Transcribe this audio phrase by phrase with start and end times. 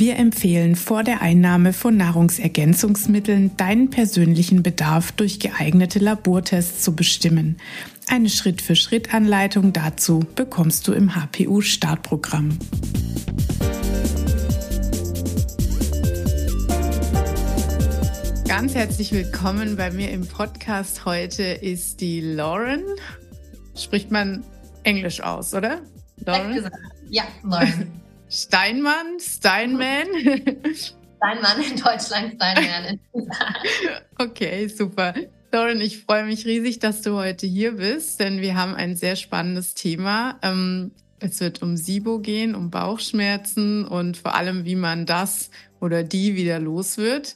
[0.00, 7.58] Wir empfehlen vor der Einnahme von Nahrungsergänzungsmitteln deinen persönlichen Bedarf durch geeignete Labortests zu bestimmen.
[8.08, 12.58] Eine Schritt-für-Schritt-Anleitung dazu bekommst du im HPU-Startprogramm.
[18.48, 21.04] Ganz herzlich willkommen bei mir im Podcast.
[21.04, 22.84] Heute ist die Lauren.
[23.76, 24.44] Spricht man
[24.82, 25.82] Englisch aus, oder?
[26.24, 26.70] Lauren?
[27.10, 28.00] Ja, Lauren.
[28.30, 30.06] Steinmann, Steinman.
[30.72, 33.00] Steinmann in Deutschland, Steinman in
[34.18, 35.14] Okay, super.
[35.50, 39.16] Lauren, ich freue mich riesig, dass du heute hier bist, denn wir haben ein sehr
[39.16, 40.38] spannendes Thema.
[40.42, 46.04] Ähm, es wird um SIBO gehen, um Bauchschmerzen und vor allem, wie man das oder
[46.04, 47.34] die wieder los wird.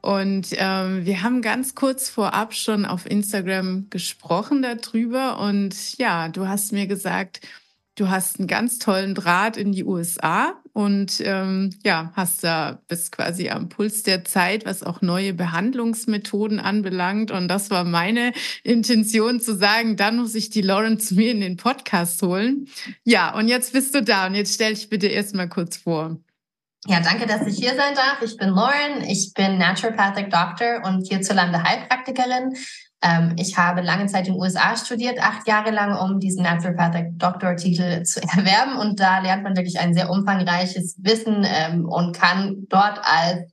[0.00, 5.38] Und ähm, wir haben ganz kurz vorab schon auf Instagram gesprochen darüber.
[5.40, 7.42] Und ja, du hast mir gesagt,
[7.94, 13.12] Du hast einen ganz tollen Draht in die USA und ähm, ja, hast da bist
[13.12, 17.30] quasi am Puls der Zeit, was auch neue Behandlungsmethoden anbelangt.
[17.30, 21.42] Und das war meine Intention zu sagen, dann muss ich die Lauren zu mir in
[21.42, 22.66] den Podcast holen.
[23.04, 26.16] Ja, und jetzt bist du da und jetzt stell dich bitte erstmal kurz vor.
[26.86, 28.22] Ja, danke, dass ich hier sein darf.
[28.22, 32.56] Ich bin Lauren, ich bin Naturopathic Doctor und hierzulande Heilpraktikerin.
[33.02, 37.18] Ähm, ich habe lange Zeit in den USA studiert, acht Jahre lang, um diesen Naturopathic
[37.18, 38.76] Doctor-Titel zu erwerben.
[38.76, 43.52] Und da lernt man wirklich ein sehr umfangreiches Wissen ähm, und kann dort als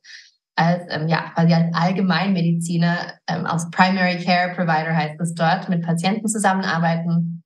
[0.55, 5.85] als ähm, ja quasi als Allgemeinmediziner ähm, als Primary Care Provider heißt es dort mit
[5.85, 7.38] Patienten zusammenarbeiten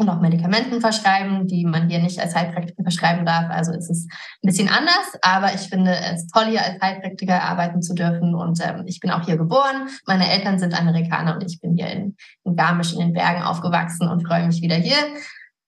[0.00, 3.50] und auch Medikamenten verschreiben, die man hier nicht als Heilpraktiker verschreiben darf.
[3.50, 7.82] Also es ist ein bisschen anders, aber ich finde es toll, hier als Heilpraktiker arbeiten
[7.82, 8.34] zu dürfen.
[8.34, 9.88] Und ähm, ich bin auch hier geboren.
[10.06, 14.08] Meine Eltern sind Amerikaner und ich bin hier in, in Garmisch in den Bergen aufgewachsen
[14.08, 14.96] und freue mich wieder hier,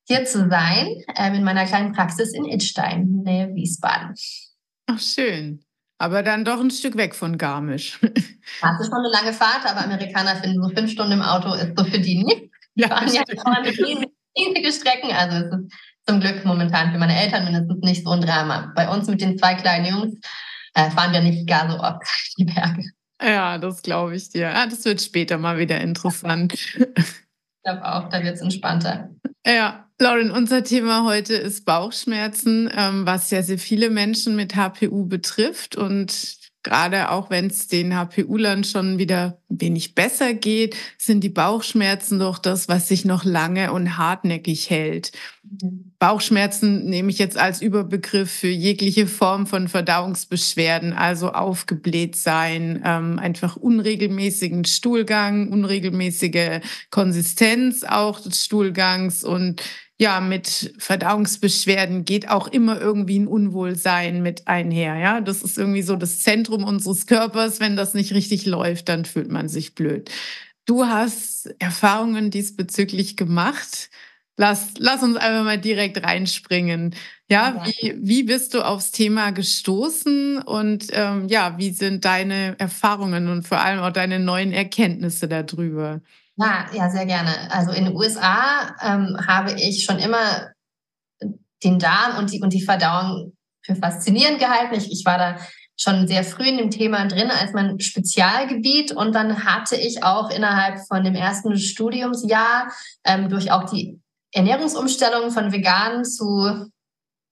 [0.09, 4.15] hier zu sein, ähm, in meiner kleinen Praxis in Idstein, Nähe Wiesbaden.
[4.87, 5.63] Ach, schön.
[5.99, 8.01] Aber dann doch ein Stück weg von Garmisch.
[8.61, 11.79] Das ist schon eine lange Fahrt, aber Amerikaner finden so fünf Stunden im Auto ist
[11.79, 12.51] so für die nicht.
[12.75, 13.23] Ja, ja
[14.37, 15.11] riesige Strecken.
[15.13, 15.73] Also es ist
[16.07, 18.73] zum Glück momentan für meine Eltern mindestens nicht so ein Drama.
[18.75, 20.15] Bei uns mit den zwei kleinen Jungs
[20.75, 22.03] äh, fahren wir nicht gar so oft
[22.39, 22.85] die Berge.
[23.23, 24.55] Ja, das glaube ich dir.
[24.55, 26.55] Ah, das wird später mal wieder interessant.
[26.55, 26.75] Ich
[27.63, 29.11] glaube auch, da wird es entspannter.
[29.47, 35.07] Ja, Lauren, unser Thema heute ist Bauchschmerzen, ähm, was ja sehr viele Menschen mit HPU
[35.07, 35.77] betrifft.
[35.77, 41.29] Und gerade auch wenn es den HPU-Lern schon wieder ein wenig besser geht, sind die
[41.29, 45.13] Bauchschmerzen doch das, was sich noch lange und hartnäckig hält.
[45.43, 45.93] Mhm.
[45.99, 53.21] Bauchschmerzen nehme ich jetzt als Überbegriff für jegliche Form von Verdauungsbeschwerden, also aufgebläht sein, ähm,
[53.21, 59.63] einfach unregelmäßigen Stuhlgang, unregelmäßige Konsistenz auch des Stuhlgangs und
[60.03, 64.97] ja, mit Verdauungsbeschwerden geht auch immer irgendwie ein Unwohlsein mit einher.
[64.97, 67.61] Ja, das ist irgendwie so das Zentrum unseres Körpers.
[67.61, 70.11] Wenn das nicht richtig läuft, dann fühlt man sich blöd.
[70.67, 73.91] Du hast Erfahrungen diesbezüglich gemacht.
[74.37, 76.97] Lass, lass uns einfach mal direkt reinspringen.
[77.31, 83.29] Ja, wie, wie bist du aufs Thema gestoßen und ähm, ja, wie sind deine Erfahrungen
[83.29, 86.01] und vor allem auch deine neuen Erkenntnisse darüber?
[86.37, 87.51] Ja, ja, sehr gerne.
[87.51, 90.51] Also in den USA ähm, habe ich schon immer
[91.63, 93.35] den Darm und die, und die Verdauung
[93.65, 94.75] für faszinierend gehalten.
[94.75, 95.37] Ich, ich war da
[95.77, 100.31] schon sehr früh in dem Thema drin als mein Spezialgebiet und dann hatte ich auch
[100.31, 102.73] innerhalb von dem ersten Studiumsjahr
[103.05, 104.01] ähm, durch auch die
[104.33, 106.71] Ernährungsumstellung von vegan zu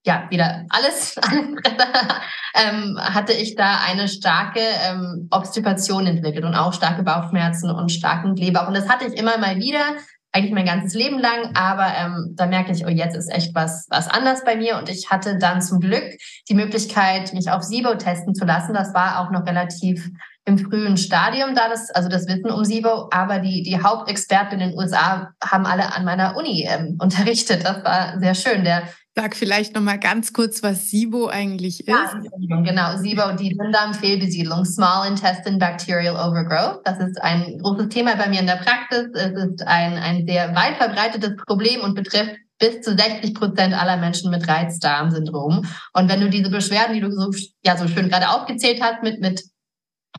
[0.04, 1.16] ja, wieder alles,
[2.54, 8.34] ähm, hatte ich da eine starke ähm, Obstipation entwickelt und auch starke Bauchschmerzen und starken
[8.34, 8.66] Kleber.
[8.66, 9.97] Und das hatte ich immer mal wieder,
[10.32, 13.86] eigentlich mein ganzes Leben lang, aber ähm, da merke ich, oh, jetzt ist echt was,
[13.91, 14.78] was anders bei mir.
[14.78, 16.04] Und ich hatte dann zum Glück
[16.48, 18.72] die Möglichkeit, mich auf SIBO testen zu lassen.
[18.72, 20.08] Das war auch noch relativ
[20.44, 24.70] im frühen Stadium da, das, also das Wissen um SIBO, aber die, die Hauptexperten in
[24.70, 27.64] den USA haben alle an meiner Uni ähm, unterrichtet.
[27.64, 28.64] Das war sehr schön.
[28.64, 28.84] Der
[29.16, 31.89] Sag vielleicht noch mal ganz kurz, was SIBO eigentlich ist.
[31.89, 32.21] Ja,
[32.62, 32.97] genau.
[32.97, 36.80] SIBO, die Dünndarmfehlbesiedlung, Small Intestine Bacterial Overgrowth.
[36.84, 39.09] Das ist ein großes Thema bei mir in der Praxis.
[39.15, 43.97] Es ist ein, ein sehr weit verbreitetes Problem und betrifft bis zu 60 Prozent aller
[43.97, 45.66] Menschen mit Reizdarmsyndrom.
[45.95, 47.30] Und wenn du diese Beschwerden, die du so,
[47.65, 49.42] ja, so schön gerade aufgezählt hast, mit, mit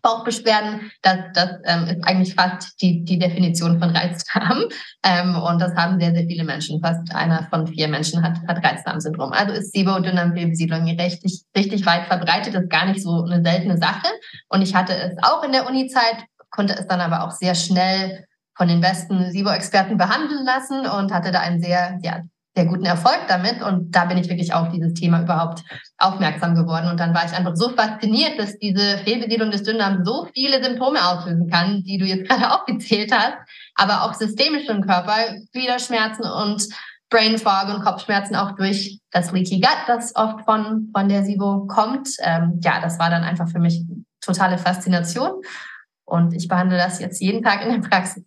[0.02, 4.64] Bauchbeschwerden, das, das ähm, ist eigentlich fast die, die Definition von Reizdarm.
[5.04, 6.80] Ähm, und das haben sehr, sehr viele Menschen.
[6.80, 9.32] Fast einer von vier Menschen hat, hat Reizdarmsyndrom.
[9.32, 14.08] Also ist SIBO, Dünndarmfehlbesiedlung richtig, richtig weit verbreitet, ist gar nicht so eine seltene Sache.
[14.50, 16.18] Und ich hatte es auch in der Uni-Zeit,
[16.52, 21.32] konnte es dann aber auch sehr schnell von den besten SIBO-Experten behandeln lassen und hatte
[21.32, 22.22] da einen sehr, ja,
[22.56, 23.62] sehr guten Erfolg damit.
[23.62, 25.64] Und da bin ich wirklich auf dieses Thema überhaupt
[25.98, 26.90] aufmerksam geworden.
[26.90, 31.06] Und dann war ich einfach so fasziniert, dass diese Fehlbesiedlung des Dünndarms so viele Symptome
[31.08, 33.38] auslösen kann, die du jetzt gerade aufgezählt hast,
[33.76, 35.16] aber auch systemisch im Körper,
[35.54, 36.68] Gliederschmerzen und
[37.10, 41.68] Brain Fog und Kopfschmerzen auch durch das Leaky Gut, das oft von, von der SIBO
[41.68, 42.10] kommt.
[42.22, 43.84] Ähm, ja, das war dann einfach für mich
[44.22, 45.42] totale Faszination.
[46.06, 48.24] Und ich behandle das jetzt jeden Tag in der Praxis.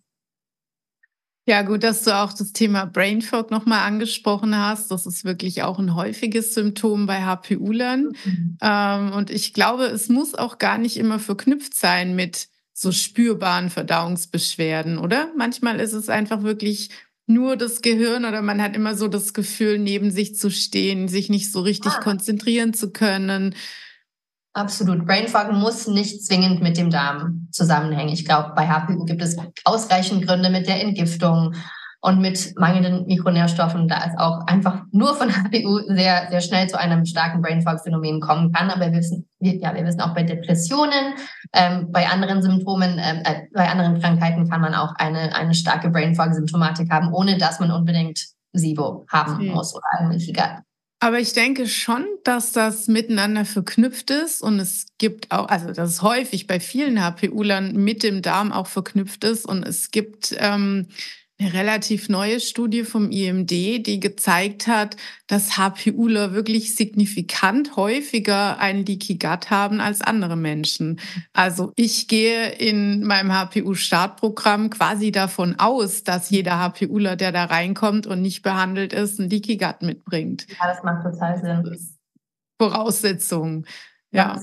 [1.47, 4.89] Ja, gut, dass du auch das Thema Brain Fog nochmal angesprochen hast.
[4.89, 8.13] Das ist wirklich auch ein häufiges Symptom bei HPU-Lern.
[8.25, 8.57] Mhm.
[8.61, 13.69] Ähm, und ich glaube, es muss auch gar nicht immer verknüpft sein mit so spürbaren
[13.69, 15.29] Verdauungsbeschwerden, oder?
[15.37, 16.89] Manchmal ist es einfach wirklich
[17.27, 21.29] nur das Gehirn oder man hat immer so das Gefühl, neben sich zu stehen, sich
[21.29, 21.99] nicht so richtig ah.
[21.99, 23.55] konzentrieren zu können.
[24.55, 25.05] Absolut.
[25.05, 28.13] Brain Fog muss nicht zwingend mit dem Darm zusammenhängen.
[28.13, 29.35] Ich glaube, bei HPU gibt es
[29.65, 31.53] ausreichend Gründe mit der Entgiftung
[31.99, 36.79] und mit mangelnden Mikronährstoffen, da es auch einfach nur von HPU sehr, sehr schnell zu
[36.79, 38.69] einem starken Brain Fog Phänomen kommen kann.
[38.69, 41.15] Aber wir wissen, ja, wir wissen auch bei Depressionen,
[41.51, 45.89] ähm, bei anderen Symptomen, ähm, äh, bei anderen Krankheiten kann man auch eine, eine starke
[45.89, 48.23] Brain Fog Symptomatik haben, ohne dass man unbedingt
[48.53, 49.51] SIBO haben okay.
[49.51, 50.31] muss oder Leaky
[51.05, 55.91] aber ich denke schon, dass das miteinander verknüpft ist und es gibt auch, also das
[55.91, 60.87] ist häufig bei vielen HPU-Lern mit dem Darm auch verknüpft ist und es gibt ähm,
[61.37, 64.95] eine relativ neue Studie vom IMD, die gezeigt hat,
[65.27, 70.99] dass HPUler wirklich signifikant häufiger einen Leaky Gut haben als andere Menschen.
[71.33, 78.07] Also ich gehe in meinem HPU-Startprogramm quasi davon aus, dass jeder HPUler, der da reinkommt
[78.07, 80.47] und nicht behandelt ist, ein Leaky Gut mitbringt.
[80.59, 81.95] Ja, das macht total Sinn.
[82.57, 83.65] Voraussetzung.
[84.11, 84.39] Ja.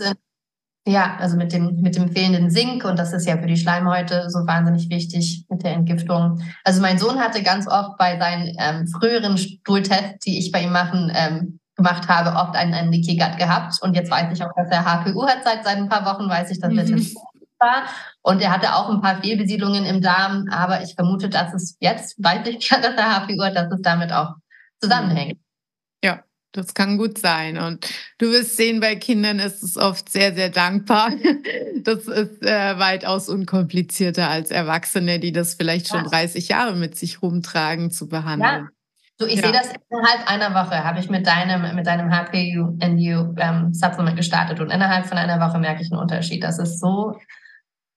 [0.84, 4.28] Ja, also mit dem, mit dem fehlenden Zink und das ist ja für die Schleimhäute
[4.30, 6.42] so wahnsinnig wichtig mit der Entgiftung.
[6.64, 10.72] Also mein Sohn hatte ganz oft bei seinen ähm, früheren Stuhltests, die ich bei ihm
[10.72, 14.50] machen, ähm, gemacht habe, oft einen, einen Leaky Gut gehabt und jetzt weiß ich auch,
[14.56, 15.44] dass er HPU hat.
[15.44, 17.06] Seit, seit ein paar Wochen weiß ich, dass er mhm.
[17.60, 17.84] war
[18.22, 22.20] und er hatte auch ein paar Fehlbesiedlungen im Darm, aber ich vermute, dass es jetzt,
[22.22, 24.34] weiß ich ja, dass er HPU hat, dass es damit auch
[24.80, 25.38] zusammenhängt.
[26.52, 27.56] Das kann gut sein.
[27.56, 27.88] Und
[28.18, 31.10] du wirst sehen, bei Kindern ist es oft sehr, sehr dankbar.
[31.84, 36.10] Das ist äh, weitaus unkomplizierter als Erwachsene, die das vielleicht schon ja.
[36.10, 38.68] 30 Jahre mit sich rumtragen, zu behandeln.
[38.68, 38.68] Ja.
[39.18, 39.42] So, ich ja.
[39.42, 44.60] sehe das innerhalb einer Woche, habe ich mit deinem, mit deinem HPU-NU ähm, Supplement gestartet
[44.60, 46.44] und innerhalb von einer Woche merke ich einen Unterschied.
[46.44, 47.18] Das ist so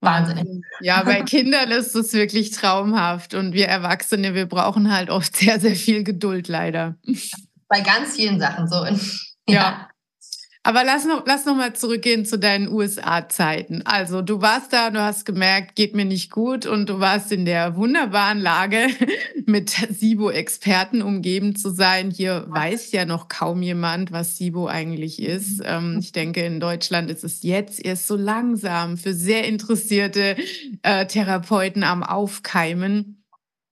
[0.02, 0.48] wahnsinnig.
[0.81, 5.60] Ja, bei Kindern ist es wirklich traumhaft und wir Erwachsene, wir brauchen halt oft sehr,
[5.60, 6.96] sehr viel Geduld leider
[7.67, 8.85] bei ganz vielen Sachen so.
[9.47, 9.53] ja.
[9.53, 9.89] ja.
[10.67, 13.83] Aber lass noch, lass noch mal zurückgehen zu deinen USA-Zeiten.
[13.85, 17.45] Also du warst da, du hast gemerkt, geht mir nicht gut und du warst in
[17.45, 18.88] der wunderbaren Lage,
[19.45, 22.09] mit SIBO-Experten umgeben zu sein.
[22.09, 25.61] Hier weiß ja noch kaum jemand, was SIBO eigentlich ist.
[25.63, 30.35] Ähm, ich denke, in Deutschland ist es jetzt erst so langsam für sehr interessierte
[30.81, 33.23] äh, Therapeuten am Aufkeimen.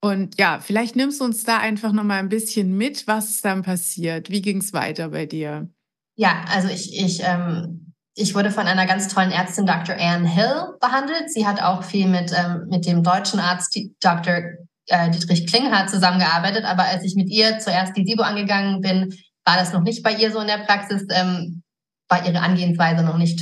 [0.04, 3.46] Und ja, vielleicht nimmst du uns da einfach noch mal ein bisschen mit, was ist
[3.46, 4.30] dann passiert?
[4.30, 5.70] Wie ging es weiter bei dir?
[6.18, 9.96] Ja, also ich, ich, ähm, ich wurde von einer ganz tollen Ärztin, Dr.
[9.98, 11.32] Anne Hill, behandelt.
[11.32, 14.42] Sie hat auch viel mit, ähm, mit dem deutschen Arzt Dr.
[14.88, 16.66] Äh, Dietrich Klinghardt zusamgemgearbeitet.
[16.66, 20.14] Aber als ich mit ihr zuerst die SIBO angegangen bin, war das noch nicht bei
[20.16, 21.64] ihr so in der Praxis, ähm,
[22.10, 23.40] war ihre Angehensweise noch nicht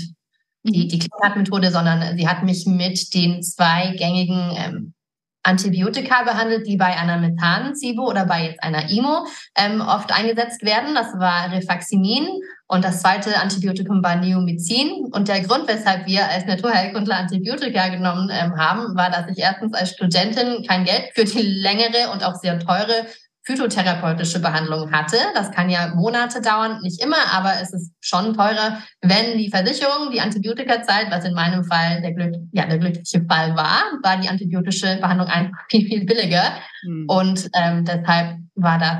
[0.62, 0.90] die, mhm.
[0.90, 4.94] die Klinghardt-Methode, sondern sie hat mich mit den zwei gängigen ähm,
[5.44, 9.26] Antibiotika behandelt, die bei einer Methan-SIBO oder bei jetzt einer IMO
[9.58, 10.94] ähm, oft eingesetzt werden.
[10.94, 12.28] Das war Rifaximin
[12.68, 15.10] und das zweite Antibiotikum war Neomycin.
[15.12, 19.74] Und der Grund, weshalb wir als Naturheilkundler Antibiotika genommen ähm, haben, war, dass ich erstens
[19.74, 23.08] als Studentin kein Geld für die längere und auch sehr teure
[23.44, 25.18] phytotherapeutische Behandlung hatte.
[25.34, 30.12] Das kann ja Monate dauern, nicht immer, aber es ist schon teurer, wenn die Versicherung
[30.12, 34.30] die Antibiotikazeit, was in meinem Fall der, Glück, ja, der glückliche Fall war, war die
[34.30, 36.54] antibiotische Behandlung einfach viel, viel billiger.
[36.84, 37.06] Mhm.
[37.08, 38.98] Und ähm, deshalb war das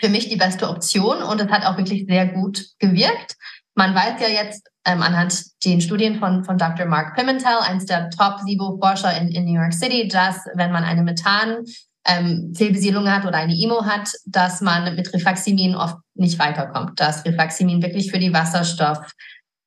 [0.00, 3.36] für mich die beste Option und es hat auch wirklich sehr gut gewirkt.
[3.76, 6.86] Man weiß ja jetzt ähm, anhand den Studien von, von Dr.
[6.86, 11.64] Mark Pimentel, eines der Top-SIBO-Forscher in, in New York City, dass wenn man eine Methan
[12.06, 17.00] ähm, Fehlbesiedlung hat oder eine IMO hat, dass man mit Rifaximin oft nicht weiterkommt.
[17.00, 18.98] Dass Rifaximin wirklich für die Wasserstoff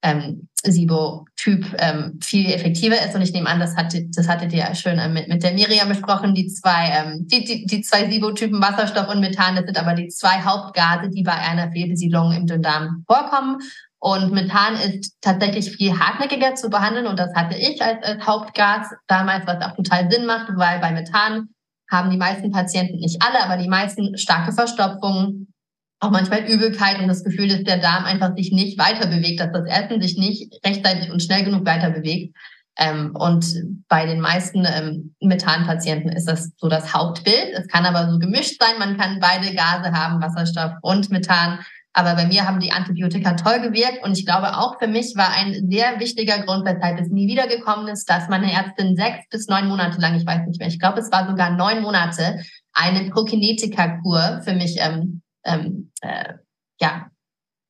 [0.04, 3.16] ähm, SIBO-Typ ähm, viel effektiver ist.
[3.16, 5.54] Und ich nehme an, das, hatte, das hattet ihr ja schön ähm, mit, mit der
[5.54, 9.78] Miriam besprochen, die zwei, ähm, die, die, die zwei SIBO-Typen Wasserstoff und Methan, das sind
[9.78, 13.58] aber die zwei Hauptgase, die bei einer Fehlbesiedlung im Dünndarm vorkommen.
[14.00, 18.90] Und Methan ist tatsächlich viel hartnäckiger zu behandeln und das hatte ich als, als Hauptgas
[19.08, 21.50] damals, was auch total Sinn macht, weil bei Methan
[21.90, 25.54] haben die meisten Patienten, nicht alle, aber die meisten starke Verstopfungen,
[26.00, 29.52] auch manchmal Übelkeit und das Gefühl, dass der Darm einfach sich nicht weiter bewegt, dass
[29.52, 32.36] das Essen sich nicht rechtzeitig und schnell genug weiter bewegt.
[32.80, 33.46] Ähm, und
[33.88, 37.54] bei den meisten ähm, Methanpatienten ist das so das Hauptbild.
[37.54, 38.78] Es kann aber so gemischt sein.
[38.78, 41.60] Man kann beide Gase haben, Wasserstoff und Methan.
[41.98, 44.04] Aber bei mir haben die Antibiotika toll gewirkt.
[44.04, 47.88] Und ich glaube, auch für mich war ein sehr wichtiger Grund, weshalb es nie wiedergekommen
[47.88, 51.00] ist, dass meine Ärztin sechs bis neun Monate lang, ich weiß nicht mehr, ich glaube,
[51.00, 52.40] es war sogar neun Monate,
[52.72, 56.36] eine Prokinetika-Kur für mich ähm, ähm, äh,
[56.80, 57.08] ja,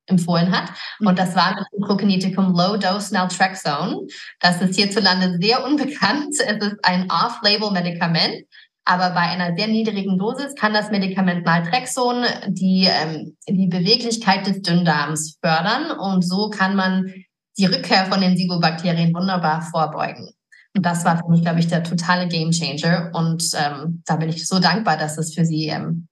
[0.07, 0.71] empfohlen hat.
[0.99, 1.15] Und mhm.
[1.15, 4.07] das war ein Prokinetikum Low Dose Naltrexone.
[4.41, 6.35] Das ist hierzulande sehr unbekannt.
[6.37, 8.43] Es ist ein Off-Label-Medikament.
[8.89, 14.61] Aber bei einer sehr niedrigen Dosis kann das Medikament Naltrexon die, ähm, die Beweglichkeit des
[14.61, 15.91] Dünndarms fördern.
[15.91, 17.11] Und so kann man
[17.57, 20.29] die Rückkehr von den Sibobakterien wunderbar vorbeugen.
[20.73, 23.11] Und das war für mich, glaube ich, der totale Gamechanger.
[23.13, 26.07] Und ähm, da bin ich so dankbar, dass es für Sie ähm,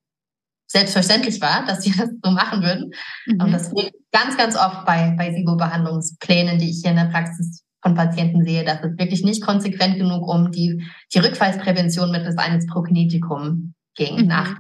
[0.68, 2.92] selbstverständlich war, dass sie das so machen würden.
[3.26, 3.42] Mhm.
[3.42, 7.64] Und das wird ganz, ganz oft bei, bei SIBO-Behandlungsplänen, die ich hier in der Praxis
[7.86, 12.66] von Patienten sehe, dass es wirklich nicht konsequent genug um die, die Rückfallsprävention mittels eines
[12.66, 14.28] Prokinetikum ging, mhm.
[14.28, 14.56] nach,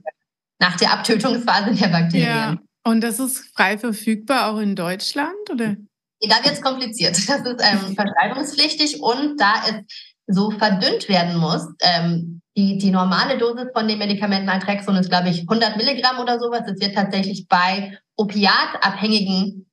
[0.60, 2.28] nach der Abtötungsphase der Bakterien.
[2.28, 2.58] Ja.
[2.84, 5.76] Und das ist frei verfügbar auch in Deutschland, oder?
[6.22, 7.18] Da wird es kompliziert.
[7.28, 9.82] Das ist ähm, verschreibungspflichtig und da es
[10.28, 15.30] so verdünnt werden muss, ähm, die, die normale Dosis von dem Medikament Naltrexon ist, glaube
[15.30, 16.62] ich, 100 Milligramm oder sowas.
[16.68, 19.66] Es wird tatsächlich bei opiatabhängigen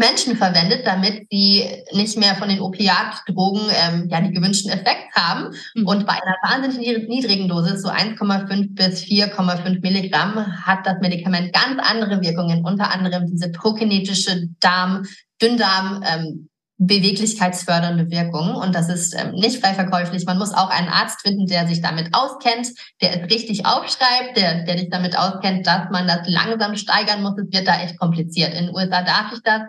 [0.00, 5.54] Menschen verwendet, damit sie nicht mehr von den Opiatdrogen ähm, ja die gewünschten Effekt haben.
[5.74, 5.86] Mhm.
[5.86, 11.78] Und bei einer wahnsinnig niedrigen Dosis, so 1,5 bis 4,5 Milligramm, hat das Medikament ganz
[11.78, 15.04] andere Wirkungen, unter anderem diese prokinetische Darm,
[15.40, 16.49] Dünndarm, ähm,
[16.80, 18.54] beweglichkeitsfördernde Wirkung.
[18.54, 20.24] Und das ist ähm, nicht frei verkäuflich.
[20.24, 22.68] Man muss auch einen Arzt finden, der sich damit auskennt,
[23.02, 27.38] der es richtig aufschreibt, der, der sich damit auskennt, dass man das langsam steigern muss.
[27.38, 28.54] Es wird da echt kompliziert.
[28.54, 29.60] In den USA darf ich das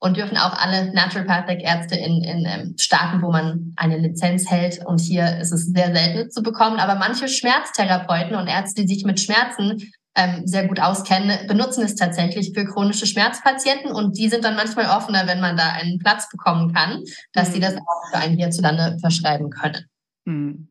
[0.00, 4.84] und dürfen auch alle Naturopathic-Ärzte in, in ähm, Staaten, wo man eine Lizenz hält.
[4.84, 6.80] Und hier ist es sehr selten zu bekommen.
[6.80, 11.94] Aber manche Schmerztherapeuten und Ärzte, die sich mit Schmerzen ähm, sehr gut auskennen, benutzen es
[11.94, 16.28] tatsächlich für chronische Schmerzpatienten und die sind dann manchmal offener, wenn man da einen Platz
[16.30, 17.52] bekommen kann, dass mhm.
[17.52, 19.84] sie das auch für einen hierzulande verschreiben können.
[20.24, 20.68] Mhm.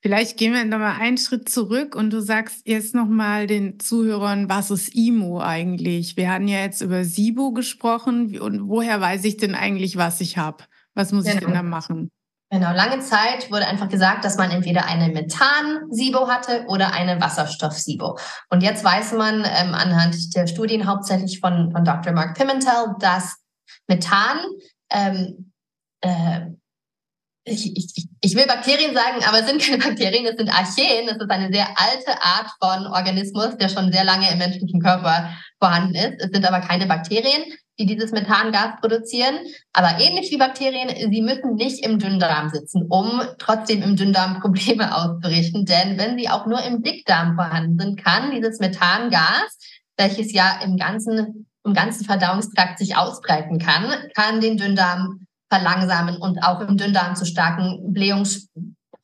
[0.00, 4.70] Vielleicht gehen wir nochmal einen Schritt zurück und du sagst jetzt nochmal den Zuhörern, was
[4.70, 6.16] ist IMO eigentlich?
[6.16, 10.38] Wir hatten ja jetzt über SIBO gesprochen und woher weiß ich denn eigentlich, was ich
[10.38, 10.64] habe?
[10.94, 11.38] Was muss genau.
[11.38, 12.12] ich denn da machen?
[12.50, 18.18] Genau, lange Zeit wurde einfach gesagt, dass man entweder eine Methan-SIBO hatte oder eine Wasserstoff-SIBO.
[18.48, 22.14] Und jetzt weiß man ähm, anhand der Studien hauptsächlich von, von Dr.
[22.14, 23.36] Mark Pimentel, dass
[23.86, 24.38] Methan,
[24.90, 25.52] ähm,
[26.00, 26.46] äh,
[27.50, 31.08] ich, ich, ich will Bakterien sagen, aber es sind keine Bakterien, es sind Archeen.
[31.08, 35.30] Es ist eine sehr alte Art von Organismus, der schon sehr lange im menschlichen Körper
[35.60, 36.20] vorhanden ist.
[36.20, 37.44] Es sind aber keine Bakterien
[37.78, 39.36] die dieses Methangas produzieren.
[39.72, 44.94] Aber ähnlich wie Bakterien, sie müssen nicht im Dünndarm sitzen, um trotzdem im Dünndarm Probleme
[44.94, 45.64] auszurichten.
[45.64, 49.58] Denn wenn sie auch nur im Dickdarm vorhanden sind, kann dieses Methangas,
[49.96, 56.42] welches ja im ganzen, im ganzen Verdauungstrakt sich ausbreiten kann, kann den Dünndarm verlangsamen und
[56.42, 58.48] auch im Dünndarm zu starken Blähungs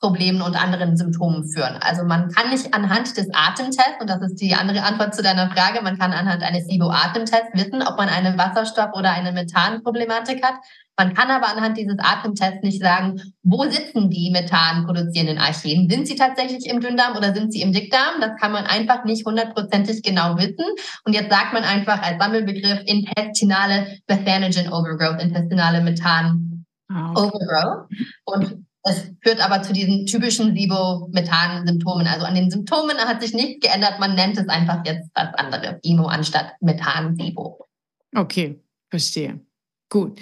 [0.05, 1.79] Problemen und anderen Symptomen führen.
[1.81, 5.51] Also man kann nicht anhand des Atemtests, und das ist die andere Antwort zu deiner
[5.51, 10.57] Frage, man kann anhand eines SIBO-Atemtests wissen, ob man eine Wasserstoff- oder eine Methanproblematik hat.
[10.97, 15.91] Man kann aber anhand dieses Atemtests nicht sagen, wo sitzen die Methan produzierenden Archeen?
[15.91, 18.21] Sind sie tatsächlich im Dünndarm oder sind sie im Dickdarm?
[18.21, 20.65] Das kann man einfach nicht hundertprozentig genau wissen.
[21.05, 27.89] Und jetzt sagt man einfach als Sammelbegriff intestinale Methanogen Overgrowth, intestinale Methan ah, Overgrowth.
[28.25, 32.07] Und es führt aber zu diesen typischen SIBO-Methan-Symptomen.
[32.07, 33.99] Also an den Symptomen hat sich nichts geändert.
[33.99, 37.67] Man nennt es einfach jetzt was anderes, IMO anstatt Methan-SIBO.
[38.15, 38.61] Okay,
[38.91, 39.41] verstehe.
[39.89, 40.21] Gut.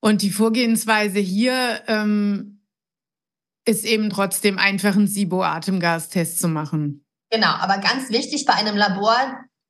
[0.00, 2.62] Und die Vorgehensweise hier ähm,
[3.66, 7.04] ist eben trotzdem einfach einen SIBO-Atemgastest zu machen.
[7.30, 9.16] Genau, aber ganz wichtig bei einem Labor,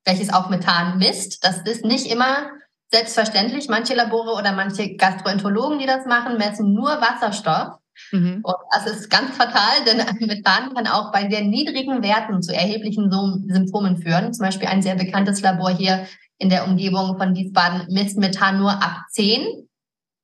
[0.05, 2.51] welches auch Methan misst, das ist nicht immer
[2.93, 3.69] selbstverständlich.
[3.69, 7.81] Manche Labore oder manche Gastroenterologen, die das machen, messen nur Wasserstoff
[8.13, 8.41] Mhm.
[8.43, 13.11] Und das ist ganz fatal, denn Methan kann auch bei sehr niedrigen Werten zu erheblichen
[13.49, 14.33] Symptomen führen.
[14.33, 16.07] Zum Beispiel ein sehr bekanntes Labor hier
[16.39, 19.69] in der Umgebung von Wiesbaden misst Methan nur ab 10.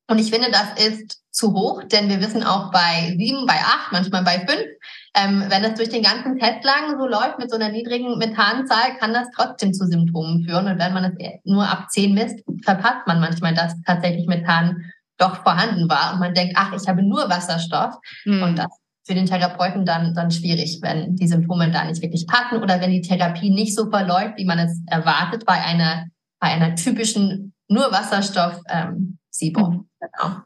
[0.09, 3.93] Und ich finde, das ist zu hoch, denn wir wissen auch bei sieben, bei acht,
[3.93, 4.67] manchmal bei fünf,
[5.15, 8.97] ähm, wenn das durch den ganzen Test lang so läuft mit so einer niedrigen Methanzahl,
[8.99, 10.67] kann das trotzdem zu Symptomen führen.
[10.69, 14.83] Und wenn man es nur ab zehn misst, verpasst man manchmal, dass tatsächlich Methan
[15.19, 16.15] doch vorhanden war.
[16.15, 17.95] Und man denkt, ach, ich habe nur Wasserstoff.
[18.25, 18.43] Mhm.
[18.43, 18.69] Und das
[19.07, 22.91] für den Therapeuten dann, dann schwierig, wenn die Symptome da nicht wirklich passen oder wenn
[22.91, 26.07] die Therapie nicht so verläuft, wie man es erwartet bei einer,
[26.41, 29.19] bei einer typischen nur Wasserstoff ähm.
[30.13, 30.43] Genau.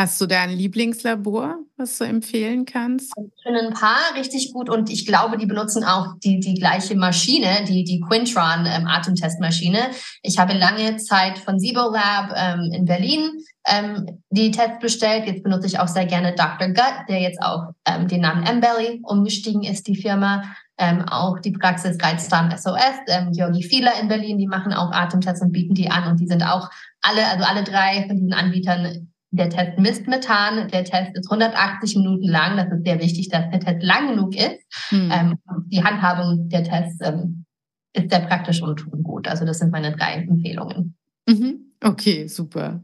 [0.00, 3.12] Hast du da ein Lieblingslabor, was du empfehlen kannst?
[3.18, 6.96] Ich finde ein paar richtig gut und ich glaube, die benutzen auch die, die gleiche
[6.96, 9.90] Maschine, die, die Quintron ähm, Atemtestmaschine.
[10.22, 13.30] Ich habe lange Zeit von Sibo Lab ähm, in Berlin
[13.66, 15.26] ähm, die Tests bestellt.
[15.26, 16.68] Jetzt benutze ich auch sehr gerne Dr.
[16.68, 20.44] Gut, der jetzt auch ähm, den Namen M-Belly umgestiegen ist, die Firma.
[20.80, 25.42] Ähm, auch die Praxis Reizdarm SOS, ähm, Georgi Fieler in Berlin, die machen auch Atemtests
[25.42, 26.70] und bieten die an und die sind auch
[27.02, 30.68] alle, also alle drei von diesen Anbietern der Test misst Methan.
[30.68, 32.56] Der Test ist 180 Minuten lang.
[32.56, 34.60] Das ist sehr wichtig, dass der Test lang genug ist.
[34.90, 35.12] Mhm.
[35.12, 37.44] Ähm, die Handhabung der Tests ähm,
[37.92, 39.28] ist sehr praktisch und gut.
[39.28, 40.96] Also das sind meine drei Empfehlungen.
[41.28, 41.72] Mhm.
[41.82, 42.82] Okay, super.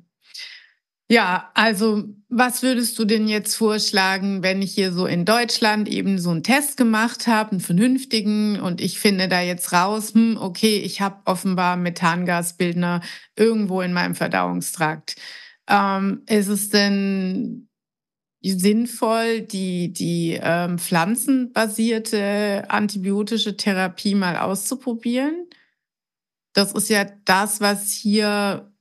[1.08, 6.18] Ja, also was würdest du denn jetzt vorschlagen, wenn ich hier so in Deutschland eben
[6.18, 10.78] so einen Test gemacht habe, einen vernünftigen, und ich finde da jetzt raus, hm, okay,
[10.78, 13.02] ich habe offenbar Methangasbildner
[13.36, 15.14] irgendwo in meinem Verdauungstrakt.
[15.68, 17.68] Ähm, ist es denn
[18.42, 25.46] sinnvoll, die, die ähm, pflanzenbasierte antibiotische Therapie mal auszuprobieren?
[26.52, 28.72] Das ist ja das, was hier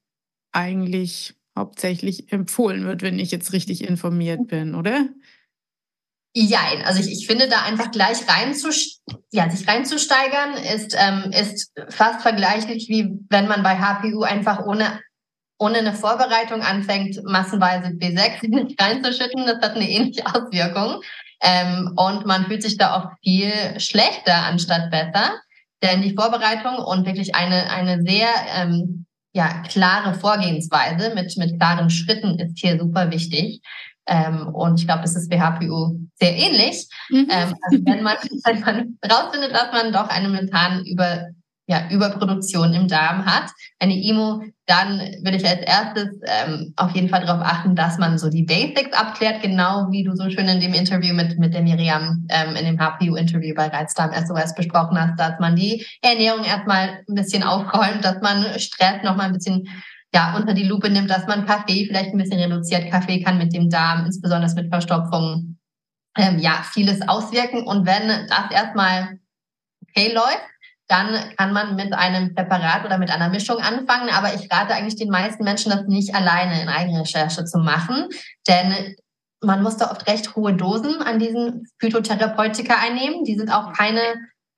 [0.51, 5.07] eigentlich hauptsächlich empfohlen wird, wenn ich jetzt richtig informiert bin, oder?
[6.33, 11.71] Jein, also ich, ich finde da einfach gleich reinzust ja, sich reinzusteigern ist, ähm, ist
[11.89, 14.99] fast vergleichlich wie wenn man bei HPU einfach ohne
[15.57, 21.01] ohne eine Vorbereitung anfängt, massenweise B6 reinzuschütten, das hat eine ähnliche Auswirkung.
[21.41, 25.39] Ähm, und man fühlt sich da oft viel schlechter anstatt besser.
[25.81, 29.04] Denn die Vorbereitung und wirklich eine, eine sehr ähm,
[29.35, 33.61] ja, klare Vorgehensweise mit, mit klaren Schritten ist hier super wichtig.
[34.07, 36.87] Ähm, und ich glaube, das ist bei HPU sehr ähnlich.
[37.09, 37.27] Mhm.
[37.29, 41.31] Ähm, also wenn man, wenn man rausfindet, dass man doch eine Methan über
[41.67, 43.49] ja, Überproduktion im Darm hat,
[43.79, 48.19] eine IMO, dann würde ich als erstes ähm, auf jeden Fall darauf achten, dass man
[48.19, 51.63] so die Basics abklärt, genau wie du so schön in dem Interview mit, mit der
[51.63, 57.03] Miriam, ähm, in dem HPU-Interview bei Reizdarm SOS besprochen hast, dass man die Ernährung erstmal
[57.09, 59.67] ein bisschen aufräumt, dass man Stress nochmal ein bisschen
[60.13, 62.89] ja, unter die Lupe nimmt, dass man Kaffee vielleicht ein bisschen reduziert.
[62.89, 65.57] Kaffee kann mit dem Darm, insbesondere mit Verstopfung,
[66.15, 67.63] ähm, ja, vieles auswirken.
[67.67, 69.19] Und wenn das erstmal
[69.89, 70.43] okay läuft,
[70.87, 74.09] dann kann man mit einem Präparat oder mit einer Mischung anfangen.
[74.09, 78.07] Aber ich rate eigentlich den meisten Menschen, das nicht alleine in Eigenrecherche zu machen,
[78.47, 78.95] denn
[79.41, 83.23] man muss da oft recht hohe Dosen an diesen Phytotherapeutika einnehmen.
[83.23, 84.01] Die sind auch keine,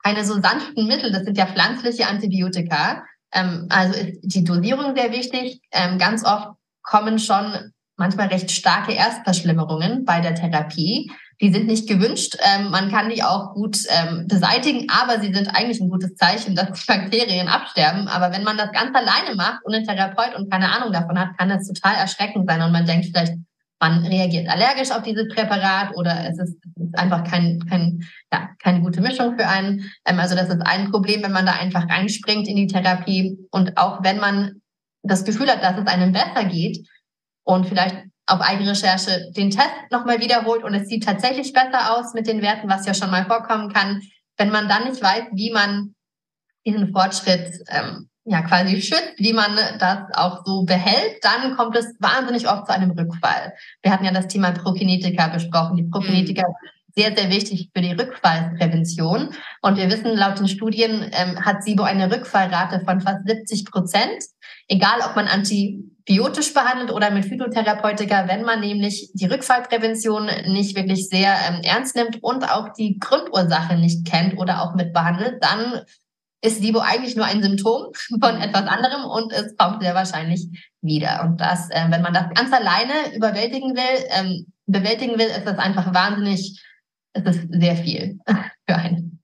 [0.03, 3.03] keine so sanften Mittel, das sind ja pflanzliche Antibiotika.
[3.33, 5.61] Ähm, also ist die Dosierung sehr wichtig.
[5.71, 6.49] Ähm, ganz oft
[6.83, 11.11] kommen schon manchmal recht starke Erstverschlimmerungen bei der Therapie.
[11.39, 12.35] Die sind nicht gewünscht.
[12.41, 16.55] Ähm, man kann die auch gut ähm, beseitigen, aber sie sind eigentlich ein gutes Zeichen,
[16.55, 18.07] dass die Bakterien absterben.
[18.07, 21.49] Aber wenn man das ganz alleine macht, ohne Therapeut und keine Ahnung davon hat, kann
[21.49, 22.61] das total erschreckend sein.
[22.63, 23.33] Und man denkt vielleicht,
[23.79, 28.49] man reagiert allergisch auf dieses Präparat oder es ist, es ist einfach kein, kein, ja,
[28.59, 29.91] keine gute Mischung für einen.
[30.05, 33.37] Ähm, also das ist ein Problem, wenn man da einfach reinspringt in die Therapie.
[33.51, 34.61] Und auch wenn man
[35.03, 36.87] das Gefühl hat, dass es einem besser geht
[37.43, 42.13] und vielleicht auf eigene Recherche den Test nochmal wiederholt und es sieht tatsächlich besser aus
[42.13, 44.01] mit den Werten, was ja schon mal vorkommen kann.
[44.37, 45.95] Wenn man dann nicht weiß, wie man
[46.65, 51.95] diesen Fortschritt ähm, ja quasi schützt, wie man das auch so behält, dann kommt es
[51.99, 53.53] wahnsinnig oft zu einem Rückfall.
[53.81, 55.77] Wir hatten ja das Thema Prokinetika besprochen.
[55.77, 56.53] Die Prokinetika mhm.
[56.93, 59.29] sehr, sehr wichtig für die Rückfallprävention.
[59.61, 64.23] Und wir wissen, laut den Studien ähm, hat SIBO eine Rückfallrate von fast 70 Prozent.
[64.67, 70.75] Egal, ob man anti biotisch behandelt oder mit Phytotherapeutika, wenn man nämlich die Rückfallprävention nicht
[70.75, 75.43] wirklich sehr ähm, ernst nimmt und auch die Grundursache nicht kennt oder auch mit behandelt,
[75.43, 75.81] dann
[76.41, 77.91] ist SIBO eigentlich nur ein Symptom
[78.21, 80.47] von etwas anderem und es kommt sehr wahrscheinlich
[80.81, 81.23] wieder.
[81.23, 85.57] Und das, äh, wenn man das ganz alleine überwältigen will, ähm, bewältigen will, ist das
[85.57, 86.63] einfach wahnsinnig,
[87.13, 88.19] ist es sehr viel
[88.67, 89.16] für einen.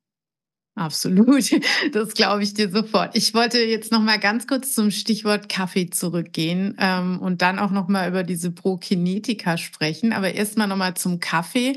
[0.75, 1.51] Absolut,
[1.91, 3.15] das glaube ich dir sofort.
[3.15, 7.69] Ich wollte jetzt noch mal ganz kurz zum Stichwort Kaffee zurückgehen ähm, und dann auch
[7.69, 10.13] noch mal über diese Prokinetika sprechen.
[10.13, 11.75] Aber erst mal noch mal zum Kaffee.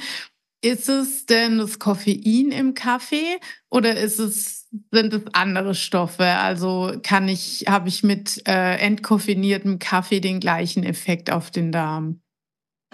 [0.62, 3.38] Ist es denn das Koffein im Kaffee
[3.70, 6.24] oder ist es, sind es andere Stoffe?
[6.24, 12.20] Also kann ich, habe ich mit äh, entkoffiniertem Kaffee den gleichen Effekt auf den Darm?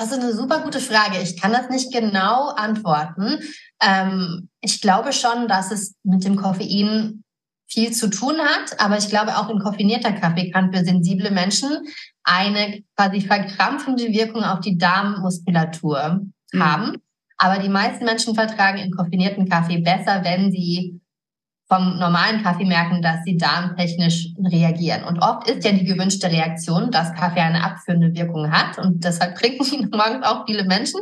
[0.02, 1.18] Das ist eine super gute Frage.
[1.22, 3.38] Ich kann das nicht genau antworten.
[3.80, 7.22] Ähm, ich glaube schon, dass es mit dem Koffein
[7.70, 11.86] viel zu tun hat, aber ich glaube auch ein koffinierter Kaffee kann für sensible Menschen
[12.24, 16.64] eine quasi verkrampfende Wirkung auf die Darmmuskulatur mhm.
[16.64, 16.96] haben.
[17.36, 21.00] Aber die meisten Menschen vertragen in koffinierten Kaffee besser, wenn sie
[21.72, 25.04] vom normalen Kaffee merken, dass sie darmtechnisch reagieren.
[25.04, 28.76] Und oft ist ja die gewünschte Reaktion, dass Kaffee eine abführende Wirkung hat.
[28.76, 31.00] Und deshalb trinken ihn morgens auch viele Menschen.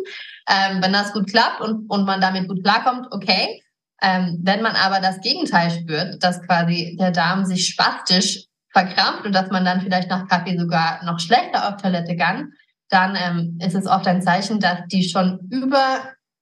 [0.48, 3.60] Ähm, wenn das gut klappt und, und man damit gut klarkommt, okay.
[4.00, 9.34] Ähm, wenn man aber das Gegenteil spürt, dass quasi der Darm sich spastisch verkrampft und
[9.34, 12.52] dass man dann vielleicht nach Kaffee sogar noch schlechter auf Toilette kann,
[12.88, 15.98] dann ähm, ist es oft ein Zeichen, dass die schon über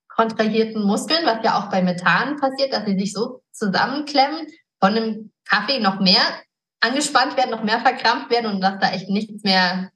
[0.07, 4.47] kontrahierten Muskeln, was ja auch bei Methan passiert, dass sie sich so zusammenklemmen,
[4.79, 6.21] von dem Kaffee noch mehr
[6.79, 9.91] angespannt werden, noch mehr verkrampft werden und dass da echt nichts mehr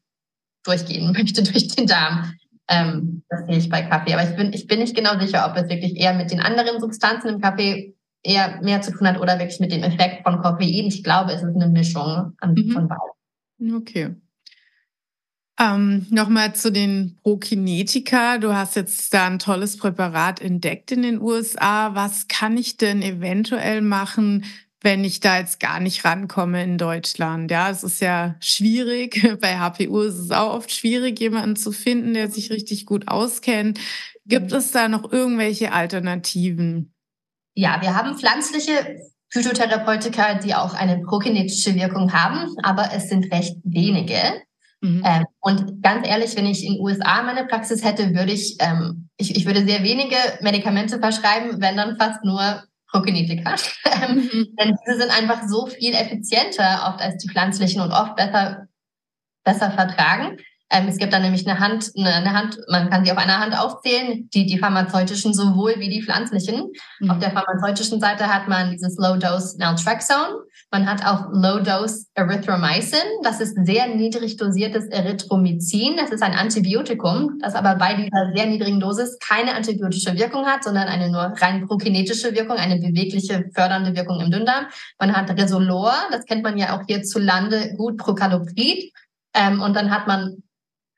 [0.64, 2.34] durchgehen möchte durch den Darm.
[2.70, 4.14] Ähm, das sehe ich bei Kaffee.
[4.14, 6.80] Aber ich bin, ich bin nicht genau sicher, ob es wirklich eher mit den anderen
[6.80, 10.88] Substanzen im Kaffee eher mehr zu tun hat oder wirklich mit dem Effekt von Koffein.
[10.88, 12.72] Ich glaube, es ist eine Mischung mhm.
[12.72, 13.76] von beiden.
[13.76, 14.16] Okay.
[15.60, 18.38] Ähm, Nochmal zu den Prokinetika.
[18.40, 21.94] Du hast jetzt da ein tolles Präparat entdeckt in den USA.
[21.94, 24.46] Was kann ich denn eventuell machen,
[24.82, 27.52] wenn ich da jetzt gar nicht rankomme in Deutschland?
[27.52, 29.38] Ja, es ist ja schwierig.
[29.42, 33.80] Bei HPU ist es auch oft schwierig, jemanden zu finden, der sich richtig gut auskennt.
[34.26, 36.94] Gibt es da noch irgendwelche Alternativen?
[37.56, 38.98] Ja, wir haben pflanzliche
[39.30, 44.42] Phytotherapeutika, die auch eine prokinetische Wirkung haben, aber es sind recht wenige.
[44.84, 45.02] Mhm.
[45.06, 49.08] Ähm, und ganz ehrlich, wenn ich in den USA meine Praxis hätte, würde ich, ähm,
[49.16, 53.56] ich, ich würde sehr wenige Medikamente verschreiben, wenn dann fast nur Prokinetika.
[53.86, 54.48] Ähm, mhm.
[54.60, 58.68] Denn diese sind einfach so viel effizienter oft als die pflanzlichen und oft besser,
[59.46, 60.38] besser vertragen.
[60.72, 63.40] Ähm, es gibt da nämlich eine Hand, eine, eine, Hand, man kann sie auf einer
[63.40, 66.72] Hand aufzählen, die, die pharmazeutischen sowohl wie die pflanzlichen.
[67.00, 67.12] Mhm.
[67.12, 70.44] Auf der pharmazeutischen Seite hat man dieses Low-Dose Naltrexone.
[70.74, 73.22] Man hat auch Low-Dose Erythromycin.
[73.22, 75.98] Das ist sehr niedrig dosiertes Erythromycin.
[75.98, 80.64] Das ist ein Antibiotikum, das aber bei dieser sehr niedrigen Dosis keine antibiotische Wirkung hat,
[80.64, 84.66] sondern eine nur rein prokinetische Wirkung, eine bewegliche, fördernde Wirkung im Dünndarm.
[84.98, 88.92] Man hat Resolor, das kennt man ja auch hierzulande gut, Procaloprid.
[89.36, 90.42] Ähm, und dann hat man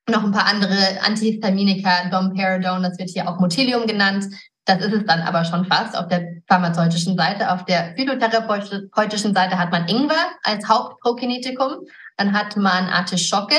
[0.09, 4.23] noch ein paar andere Antihistaminika, Domperidone, das wird hier auch Motilium genannt.
[4.65, 7.51] Das ist es dann aber schon fast auf der pharmazeutischen Seite.
[7.51, 11.85] Auf der phytotherapeutischen Seite hat man Ingwer als Hauptprokinetikum.
[12.17, 13.57] Dann hat man Artischocke,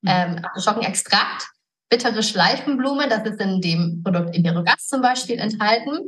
[0.00, 0.10] mhm.
[0.10, 1.48] ähm, Artischockenextrakt,
[1.90, 5.98] bittere Schleifenblume, das ist in dem Produkt Iberogas zum Beispiel enthalten.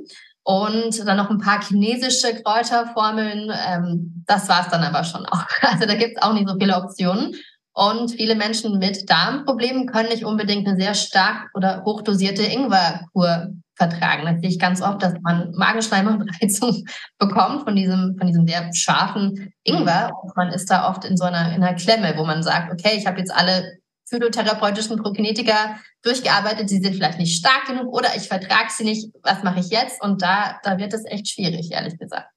[0.44, 3.52] Und dann noch ein paar chinesische Kräuterformeln.
[3.68, 5.44] Ähm, das war's dann aber schon auch.
[5.60, 7.34] Also da gibt's auch nicht so viele Optionen.
[7.74, 14.24] Und viele Menschen mit Darmproblemen können nicht unbedingt eine sehr stark oder hochdosierte Ingwerkur vertragen.
[14.24, 16.84] Das sehe ich ganz oft, dass man Magenschleimhautreizung
[17.18, 20.10] bekommt von diesem, von diesem sehr scharfen Ingwer.
[20.22, 22.96] Und man ist da oft in so einer, in einer Klemme, wo man sagt, okay,
[22.96, 28.28] ich habe jetzt alle phytotherapeutischen Prokinetika durchgearbeitet, sie sind vielleicht nicht stark genug oder ich
[28.28, 30.02] vertrage sie nicht, was mache ich jetzt?
[30.02, 32.28] Und da, da wird es echt schwierig, ehrlich gesagt.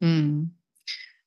[0.00, 0.56] Hm.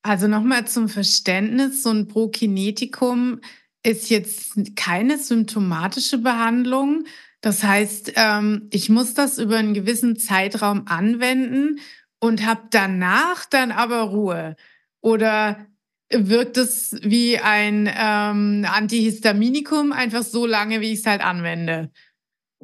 [0.02, 3.40] Also nochmal zum Verständnis, so ein Prokinetikum
[3.82, 7.06] ist jetzt keine symptomatische Behandlung.
[7.46, 11.78] Das heißt, ähm, ich muss das über einen gewissen Zeitraum anwenden
[12.18, 14.56] und habe danach dann aber Ruhe.
[15.00, 15.64] Oder
[16.10, 21.92] wirkt es wie ein ähm, Antihistaminikum einfach so lange, wie ich es halt anwende?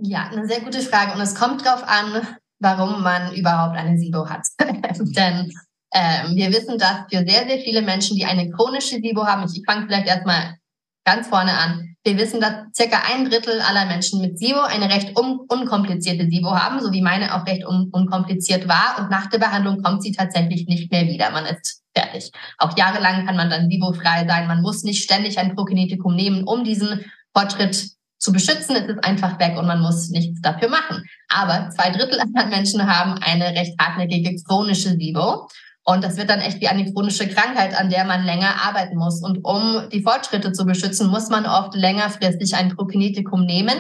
[0.01, 1.13] Ja, eine sehr gute Frage.
[1.13, 2.27] Und es kommt darauf an,
[2.59, 4.49] warum man überhaupt eine SIBO hat.
[4.59, 5.53] Denn
[5.95, 9.61] ähm, wir wissen, dass für sehr, sehr viele Menschen, die eine chronische SIBO haben, ich,
[9.61, 10.57] ich fange vielleicht erstmal
[11.05, 11.92] ganz vorne an.
[12.05, 16.51] Wir wissen, dass circa ein Drittel aller Menschen mit SIBO eine recht un unkomplizierte SIBO
[16.51, 18.99] haben, so wie meine auch recht un unkompliziert war.
[18.99, 21.31] Und nach der Behandlung kommt sie tatsächlich nicht mehr wieder.
[21.31, 22.33] Man ist fertig.
[22.59, 24.49] Auch jahrelang kann man dann SIBO-frei sein.
[24.49, 28.75] Man muss nicht ständig ein Prokinetikum nehmen, um diesen Fortschritt zu beschützen.
[28.75, 31.05] Es ist einfach weg und man muss nichts dafür machen.
[31.29, 35.47] Aber zwei Drittel aller Menschen haben eine recht hartnäckige chronische SIBO.
[35.85, 39.23] Und das wird dann echt wie eine chronische Krankheit, an der man länger arbeiten muss.
[39.23, 43.75] Und um die Fortschritte zu beschützen, muss man oft längerfristig ein Prokinetikum nehmen,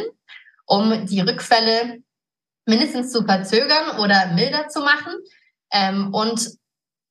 [0.66, 2.02] um die Rückfälle
[2.66, 5.12] mindestens zu verzögern oder milder zu machen.
[5.72, 6.50] Ähm, und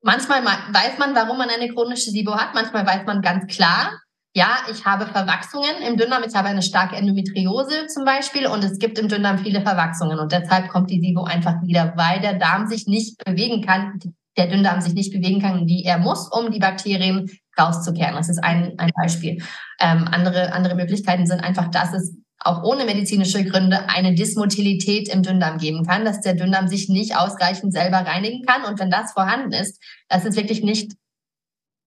[0.02, 2.54] manchmal weiß man, warum man eine chronische SIBO hat.
[2.54, 3.92] Manchmal weiß man ganz klar,
[4.34, 6.24] ja, ich habe Verwachsungen im Dünndarm.
[6.26, 10.32] Ich habe eine starke Endometriose zum Beispiel und es gibt im Dünndarm viele Verwachsungen und
[10.32, 14.00] deshalb kommt die SIBO einfach wieder, weil der Darm sich nicht bewegen kann,
[14.38, 18.16] der Dünndarm sich nicht bewegen kann, wie er muss, um die Bakterien rauszukehren.
[18.16, 19.44] Das ist ein, ein Beispiel.
[19.80, 25.22] Ähm, andere, andere Möglichkeiten sind einfach, dass es auch ohne medizinische Gründe eine Dysmotilität im
[25.22, 28.64] Dünndarm geben kann, dass der Dünndarm sich nicht ausreichend selber reinigen kann.
[28.64, 30.94] Und wenn das vorhanden ist, das ist wirklich nicht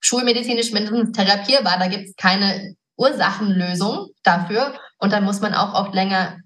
[0.00, 1.78] schulmedizinisch mindestens therapierbar.
[1.78, 4.74] Da gibt es keine Ursachenlösung dafür.
[4.98, 6.38] Und dann muss man auch oft länger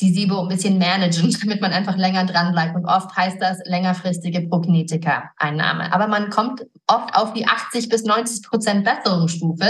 [0.00, 2.76] die SIBO ein bisschen managen, damit man einfach länger dran bleibt.
[2.76, 5.92] Und oft heißt das längerfristige Prognetika-Einnahme.
[5.92, 9.66] Aber man kommt oft auf die 80 bis 90 Prozent Besserungsstufe.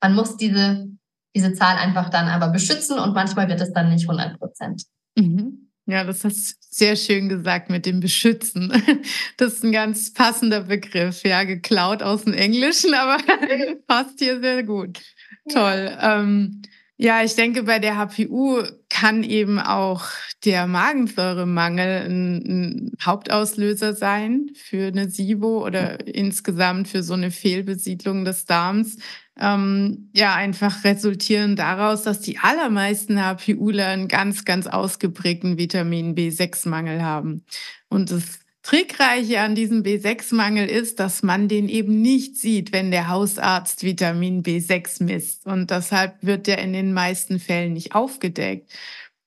[0.00, 0.86] Man muss diese,
[1.34, 4.84] diese Zahl einfach dann aber beschützen und manchmal wird es dann nicht 100 Prozent.
[5.16, 5.64] Mhm.
[5.86, 8.72] Ja, das hast du sehr schön gesagt mit dem Beschützen.
[9.36, 13.18] Das ist ein ganz passender Begriff, ja, geklaut aus dem Englischen, aber
[13.86, 15.00] passt hier sehr gut.
[15.52, 15.90] Toll.
[15.90, 16.20] Ja.
[16.20, 16.62] Ähm,
[16.96, 20.04] ja, ich denke, bei der HPU kann eben auch
[20.44, 28.24] der Magensäuremangel ein, ein, Hauptauslöser sein für eine SIBO oder insgesamt für so eine Fehlbesiedlung
[28.24, 28.98] des Darms
[29.40, 37.02] ähm, ja einfach resultieren daraus, dass die allermeisten HPUler einen ganz, ganz ausgeprägten Vitamin B6-Mangel
[37.02, 37.44] haben.
[37.88, 43.08] Und das Trickreiche an diesem B6-Mangel ist, dass man den eben nicht sieht, wenn der
[43.08, 45.46] Hausarzt Vitamin B6 misst.
[45.46, 48.72] Und deshalb wird der in den meisten Fällen nicht aufgedeckt.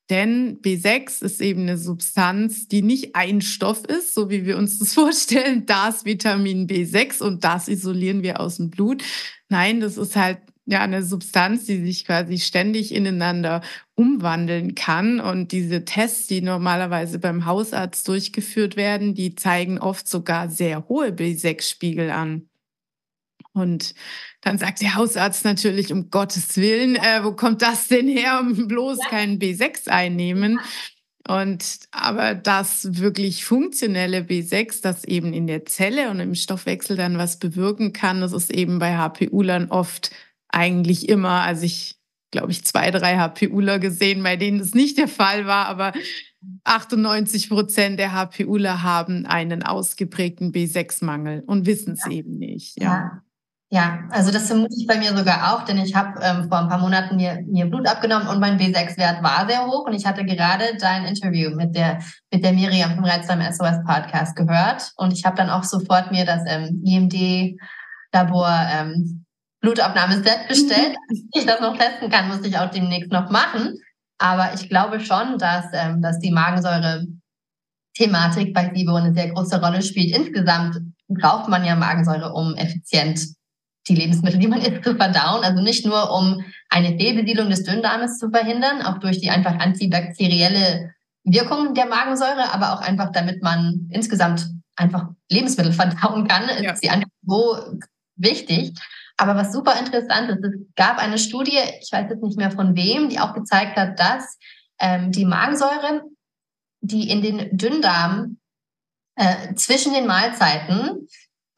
[0.10, 4.80] Denn B6 ist eben eine Substanz, die nicht ein Stoff ist, so wie wir uns
[4.80, 9.04] das vorstellen, das Vitamin B6 und das isolieren wir aus dem Blut,
[9.50, 13.62] Nein, das ist halt ja eine Substanz, die sich quasi ständig ineinander
[13.98, 15.20] umwandeln kann.
[15.20, 21.10] Und diese Tests, die normalerweise beim Hausarzt durchgeführt werden, die zeigen oft sogar sehr hohe
[21.10, 22.48] B6-Spiegel an.
[23.54, 23.96] Und
[24.42, 28.44] dann sagt der Hausarzt natürlich, um Gottes Willen, äh, wo kommt das denn her?
[28.54, 29.10] Bloß ja.
[29.10, 30.60] keinen B6 einnehmen.
[31.28, 37.18] Und aber das wirklich funktionelle B6, das eben in der Zelle und im Stoffwechsel dann
[37.18, 40.12] was bewirken kann, das ist eben bei HPUlern oft
[40.50, 41.97] eigentlich immer, also ich
[42.38, 45.92] glaube ich zwei, drei HPUler gesehen, bei denen das nicht der Fall war, aber
[46.64, 52.12] 98 Prozent der HPUler haben einen ausgeprägten B6-Mangel und wissen es ja.
[52.12, 52.80] eben nicht.
[52.82, 52.86] Ja.
[52.86, 53.22] ja.
[53.70, 56.70] Ja, also das vermute ich bei mir sogar auch, denn ich habe ähm, vor ein
[56.70, 60.24] paar Monaten mir, mir Blut abgenommen und mein B6-Wert war sehr hoch und ich hatte
[60.24, 62.00] gerade dein Interview mit der
[62.32, 66.24] mit der Miriam vom Reizdarm SOS Podcast gehört und ich habe dann auch sofort mir
[66.24, 67.60] das ähm, IMD
[68.14, 69.26] Labor ähm,
[69.62, 70.96] Blutabnahmeset bestellt.
[71.10, 73.78] Dass ich das noch testen kann, muss ich auch demnächst noch machen.
[74.20, 79.84] Aber ich glaube schon, dass, ähm, dass die Magensäure-Thematik bei SIBO eine sehr große Rolle
[79.84, 80.16] spielt.
[80.16, 83.22] Insgesamt braucht man ja Magensäure, um effizient
[83.88, 85.44] die Lebensmittel, die man isst, zu verdauen.
[85.44, 90.94] Also nicht nur, um eine Fehlbesiedlung des Dünndarmes zu verhindern, auch durch die einfach antibakterielle
[91.24, 96.72] Wirkung der Magensäure, aber auch einfach, damit man insgesamt einfach Lebensmittel verdauen kann, ja.
[96.72, 97.58] ist sie einfach so
[98.16, 98.74] wichtig.
[99.18, 102.76] Aber was super interessant ist, es gab eine Studie, ich weiß jetzt nicht mehr von
[102.76, 104.38] wem, die auch gezeigt hat, dass
[104.80, 106.04] ähm, die Magensäure,
[106.82, 108.38] die in den Dünndarm
[109.16, 111.08] äh, zwischen den Mahlzeiten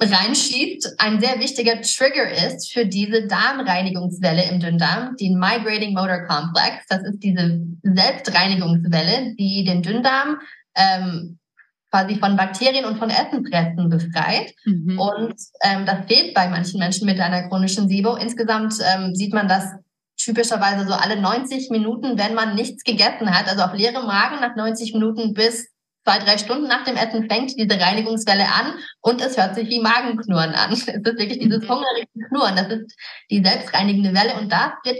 [0.01, 6.85] reinschiebt, ein sehr wichtiger Trigger ist für diese Darmreinigungswelle im Dünndarm, den Migrating Motor Complex.
[6.87, 10.39] Das ist diese Selbstreinigungswelle, die den Dünndarm
[10.75, 11.39] ähm,
[11.91, 14.53] quasi von Bakterien und von Essensresten befreit.
[14.65, 14.99] Mhm.
[14.99, 18.15] Und ähm, das fehlt bei manchen Menschen mit einer chronischen SIBO.
[18.15, 19.65] Insgesamt ähm, sieht man das
[20.17, 24.55] typischerweise so alle 90 Minuten, wenn man nichts gegessen hat, also auf leerem Magen nach
[24.55, 25.69] 90 Minuten bis
[26.05, 29.79] zwei, drei Stunden nach dem Essen fängt diese Reinigungswelle an und es hört sich wie
[29.79, 30.71] Magenknurren an.
[30.73, 31.69] Es ist wirklich dieses mhm.
[31.69, 32.55] hungrige Knurren.
[32.55, 32.95] Das ist
[33.29, 34.97] die selbstreinigende Welle und das wird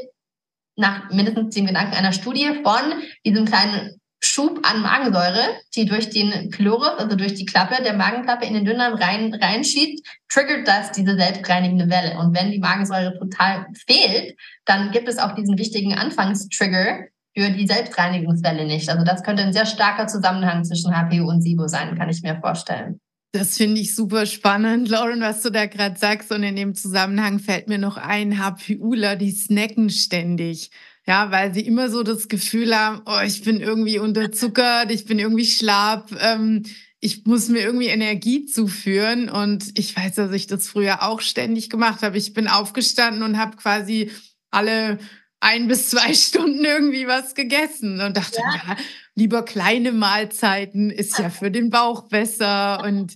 [0.76, 6.50] nach mindestens dem Gedanken einer Studie von diesem kleinen Schub an Magensäure, die durch den
[6.50, 11.16] Pylorus, also durch die Klappe der Magenklappe in den Dünndarm rein, reinschiebt, triggert das diese
[11.16, 12.18] selbstreinigende Welle.
[12.18, 17.68] Und wenn die Magensäure total fehlt, dann gibt es auch diesen wichtigen Anfangstrigger, für die
[17.68, 18.90] Selbstreinigungswelle nicht.
[18.90, 22.40] Also das könnte ein sehr starker Zusammenhang zwischen HPU und SIBO sein, kann ich mir
[22.40, 23.00] vorstellen.
[23.32, 26.32] Das finde ich super spannend, Lauren, was du da gerade sagst.
[26.32, 30.72] Und in dem Zusammenhang fällt mir noch ein, HPUler, die snacken ständig.
[31.08, 35.18] Ja, weil sie immer so das Gefühl haben, oh, ich bin irgendwie unterzuckert, ich bin
[35.18, 36.64] irgendwie schlapp, ähm,
[37.00, 39.30] ich muss mir irgendwie Energie zuführen.
[39.30, 42.18] Und ich weiß, dass ich das früher auch ständig gemacht habe.
[42.18, 44.12] Ich bin aufgestanden und habe quasi
[44.52, 45.00] alle
[45.40, 48.78] ein bis zwei Stunden irgendwie was gegessen und dachte, ja, ja
[49.16, 52.84] lieber kleine Mahlzeiten ist ja für den Bauch besser.
[52.84, 53.16] Und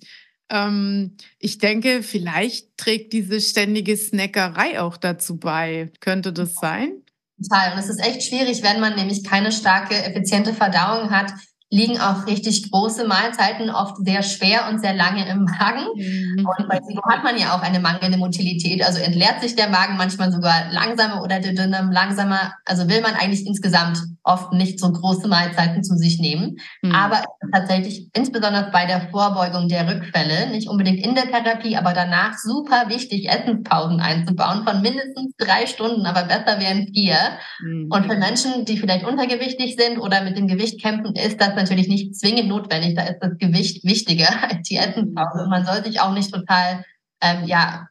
[0.50, 5.92] Ähm, ich denke, vielleicht trägt diese ständige Snackerei auch dazu bei.
[6.02, 7.03] Könnte das sein?
[7.44, 7.74] Total.
[7.74, 11.32] Und es ist echt schwierig, wenn man nämlich keine starke, effiziente Verdauung hat,
[11.74, 15.88] liegen auch richtig große Mahlzeiten oft sehr schwer und sehr lange im Magen.
[15.96, 16.46] Mhm.
[16.46, 18.84] Und bei SIBO hat man ja auch eine mangelnde Motilität.
[18.86, 22.54] Also entleert sich der Magen manchmal sogar langsamer oder der Dünndarm langsamer.
[22.66, 26.58] Also will man eigentlich insgesamt oft nicht so große Mahlzeiten zu sich nehmen.
[26.84, 26.92] Mhm.
[26.94, 32.38] Aber tatsächlich, insbesondere bei der Vorbeugung der Rückfälle, nicht unbedingt in der Therapie, aber danach
[32.38, 37.18] super wichtig, Essenspausen einzubauen von mindestens drei Stunden, aber besser wären vier.
[37.62, 37.90] Mhm.
[37.90, 41.88] Und für Menschen, die vielleicht untergewichtig sind oder mit dem Gewicht kämpfen, ist das natürlich
[41.88, 42.96] nicht zwingend notwendig.
[42.96, 45.44] Da ist das Gewicht wichtiger als die Essenspause.
[45.44, 46.86] Und man soll sich auch nicht total,
[47.22, 47.88] ähm, ja,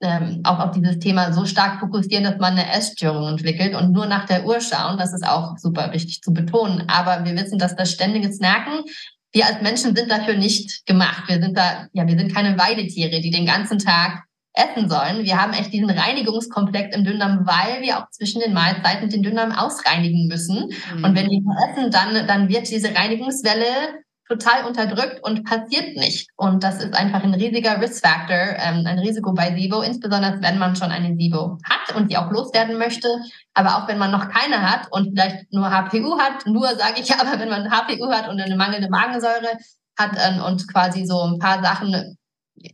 [0.00, 4.06] ähm, auch auf dieses Thema so stark fokussieren, dass man eine Essstörung entwickelt und nur
[4.06, 4.98] nach der Uhr schauen.
[4.98, 6.84] Das ist auch super wichtig zu betonen.
[6.88, 8.84] Aber wir wissen, dass das ständige Snacken
[9.34, 11.24] wir als Menschen sind dafür nicht gemacht.
[11.26, 14.22] Wir sind da, ja, wir sind keine Weidetiere, die den ganzen Tag
[14.54, 15.24] essen sollen.
[15.24, 19.52] Wir haben echt diesen Reinigungskomplex im Dünndarm, weil wir auch zwischen den Mahlzeiten den Dünndarm
[19.52, 20.70] ausreinigen müssen.
[20.94, 21.04] Mhm.
[21.04, 26.30] Und wenn wir essen, dann, dann wird diese Reinigungswelle total unterdrückt und passiert nicht.
[26.36, 30.76] Und das ist einfach ein riesiger Risk-Factor, ähm, ein Risiko bei SIBO, insbesondere wenn man
[30.76, 33.08] schon eine SIBO hat und die auch loswerden möchte.
[33.52, 37.12] Aber auch wenn man noch keine hat und vielleicht nur HPU hat, nur sage ich
[37.20, 39.58] aber, wenn man HPU hat und eine mangelnde Magensäure
[39.98, 42.16] hat ähm, und quasi so ein paar Sachen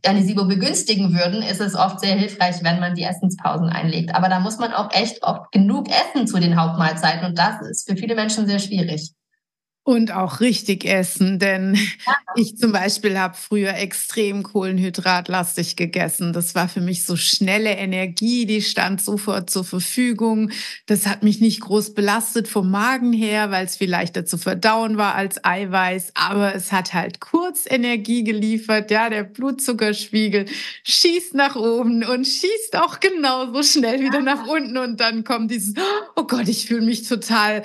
[0.05, 4.15] eine SIBO begünstigen würden, ist es oft sehr hilfreich, wenn man die Essenspausen einlegt.
[4.15, 7.89] Aber da muss man auch echt oft genug essen zu den Hauptmahlzeiten und das ist
[7.89, 9.13] für viele Menschen sehr schwierig.
[9.83, 12.13] Und auch richtig essen, denn ja.
[12.35, 16.33] ich zum Beispiel habe früher extrem kohlenhydratlastig gegessen.
[16.33, 20.51] Das war für mich so schnelle Energie, die stand sofort zur Verfügung.
[20.85, 24.97] Das hat mich nicht groß belastet vom Magen her, weil es viel leichter zu verdauen
[24.97, 26.11] war als Eiweiß.
[26.13, 28.91] Aber es hat halt kurz Energie geliefert.
[28.91, 30.45] Ja, der Blutzuckerspiegel
[30.83, 34.77] schießt nach oben und schießt auch genauso schnell wieder nach unten.
[34.77, 35.73] Und dann kommt dieses,
[36.15, 37.63] oh Gott, ich fühle mich total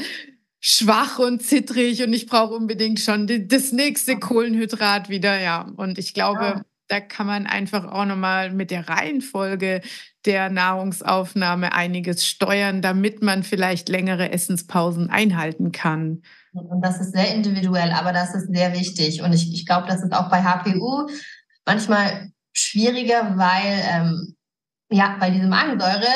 [0.69, 5.71] schwach und zittrig und ich brauche unbedingt schon das nächste Kohlenhydrat wieder, ja.
[5.77, 6.63] Und ich glaube, ja.
[6.89, 9.81] da kann man einfach auch nochmal mit der Reihenfolge
[10.25, 16.23] der Nahrungsaufnahme einiges steuern, damit man vielleicht längere Essenspausen einhalten kann.
[16.53, 19.23] Und das ist sehr individuell, aber das ist sehr wichtig.
[19.23, 21.09] Und ich, ich glaube, das ist auch bei HPU
[21.65, 24.35] manchmal schwieriger, weil ähm,
[24.91, 26.09] ja, bei diese Magensäure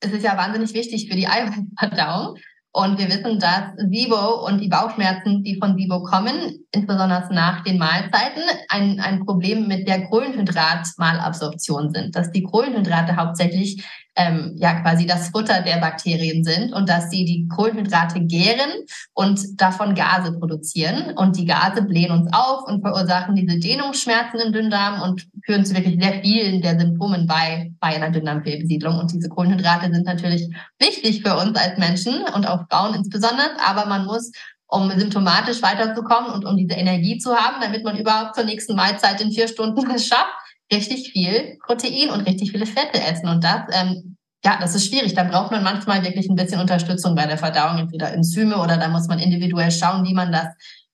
[0.00, 2.36] ist es ja wahnsinnig wichtig für die Eiweißverdauung.
[2.76, 7.78] Und wir wissen, dass SIBO und die Bauchschmerzen, die von SIBO kommen, insbesondere nach den
[7.78, 12.16] Mahlzeiten, ein, ein Problem mit der Kohlenhydratmalabsorption sind.
[12.16, 13.84] Dass die Kohlenhydrate hauptsächlich
[14.16, 18.70] ähm, ja quasi das Futter der Bakterien sind und dass sie die Kohlenhydrate gären
[19.12, 21.16] und davon Gase produzieren.
[21.16, 25.74] Und die Gase blähen uns auf und verursachen diese Dehnungsschmerzen im Dünndarm und führen zu
[25.74, 28.98] wirklich sehr vielen der Symptomen bei, bei einer Dünndarmfehlbesiedlung.
[28.98, 30.48] Und diese Kohlenhydrate sind natürlich
[30.78, 34.30] wichtig für uns als Menschen und auch Frauen insbesondere, aber man muss
[34.66, 39.20] um symptomatisch weiterzukommen und um diese Energie zu haben, damit man überhaupt zur nächsten Mahlzeit
[39.20, 40.32] in vier Stunden es schafft,
[40.72, 43.28] richtig viel Protein und richtig viele Fette essen.
[43.28, 45.14] Und das, ähm, ja, das ist schwierig.
[45.14, 48.88] Da braucht man manchmal wirklich ein bisschen Unterstützung bei der Verdauung, entweder Enzyme oder da
[48.88, 50.48] muss man individuell schauen, wie man das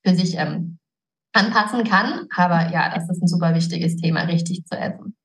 [0.04, 0.78] für sich ähm,
[1.32, 2.26] anpassen kann.
[2.34, 5.16] Aber ja, das ist ein super wichtiges Thema, richtig zu essen.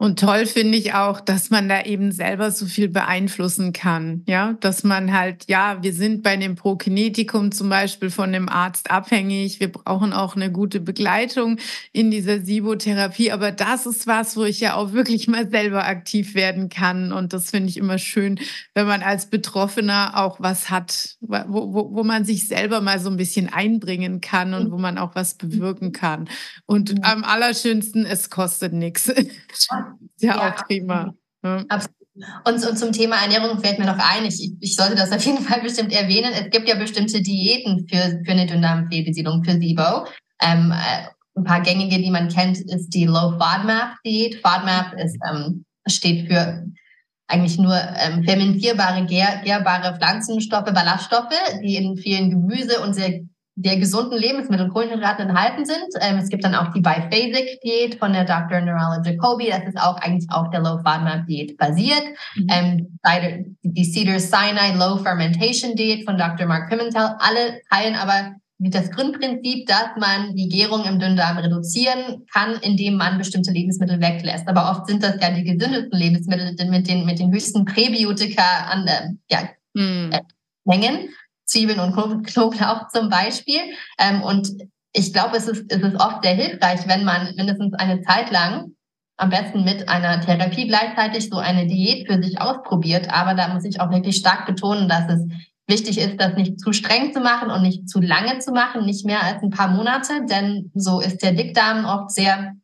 [0.00, 4.22] Und toll finde ich auch, dass man da eben selber so viel beeinflussen kann.
[4.28, 8.92] Ja, dass man halt, ja, wir sind bei dem Prokinetikum zum Beispiel von dem Arzt
[8.92, 9.58] abhängig.
[9.58, 11.58] Wir brauchen auch eine gute Begleitung
[11.92, 13.32] in dieser Sibotherapie.
[13.32, 17.12] Aber das ist was, wo ich ja auch wirklich mal selber aktiv werden kann.
[17.12, 18.38] Und das finde ich immer schön,
[18.74, 23.10] wenn man als Betroffener auch was hat, wo, wo, wo man sich selber mal so
[23.10, 26.28] ein bisschen einbringen kann und wo man auch was bewirken kann.
[26.66, 29.12] Und am allerschönsten, es kostet nichts.
[30.20, 31.14] ja, ja, auch prima.
[31.42, 31.64] Ja.
[31.68, 31.98] Absolut.
[32.44, 35.38] Und, und, zum Thema Ernährung fällt mir noch ein, ich, ich sollte das auf jeden
[35.44, 36.32] Fall bestimmt erwähnen.
[36.32, 40.06] Es gibt ja bestimmte Diäten für, für eine Dünndarmfehlbesiedlung, für SIBO.
[40.42, 44.40] Ähm, äh, ein paar gängige, die man kennt, ist die Low FODMAP Diät.
[44.44, 46.64] FODMAP ist, ähm, steht für
[47.28, 53.20] eigentlich nur ähm, fermentierbare, gär, gärbare Pflanzenstoffe, Ballaststoffe, die in vielen Gemüse und sehr
[53.60, 55.88] der gesunden Lebensmittel Kohlenhydrate enthalten sind.
[56.00, 58.60] Ähm, es gibt dann auch die Biphasic-Diät von der Dr.
[58.60, 59.48] Nurala Jacobi.
[59.50, 62.04] Das ist auch eigentlich auf der Low FODMAP Diät basiert.
[62.36, 62.46] Mhm.
[62.50, 66.46] Ähm, die Cedar Sinai Low Fermentation Diät von Dr.
[66.46, 67.16] Mark Pimentel.
[67.18, 73.18] Alle teilen aber das Grundprinzip, dass man die Gärung im Dünndarm reduzieren kann, indem man
[73.18, 74.46] bestimmte Lebensmittel weglässt.
[74.46, 78.86] Aber oft sind das ja die gesündesten Lebensmittel mit den, mit den höchsten Präbiotika an
[78.86, 80.12] äh, ja, mhm.
[80.12, 80.20] äh,
[80.64, 81.08] Mengen.
[81.48, 83.60] Zwiebeln und Knoblauch zum Beispiel.
[83.98, 84.50] Ähm, und
[84.92, 88.72] ich glaube, es ist, es ist oft sehr hilfreich, wenn man mindestens eine Zeit lang
[89.16, 93.10] am besten mit einer Therapie gleichzeitig so eine Diät für sich ausprobiert.
[93.10, 95.20] Aber da muss ich auch wirklich stark betonen, dass es
[95.66, 99.04] wichtig ist, das nicht zu streng zu machen und nicht zu lange zu machen, nicht
[99.04, 102.54] mehr als ein paar Monate, denn so ist der Dickdarm oft sehr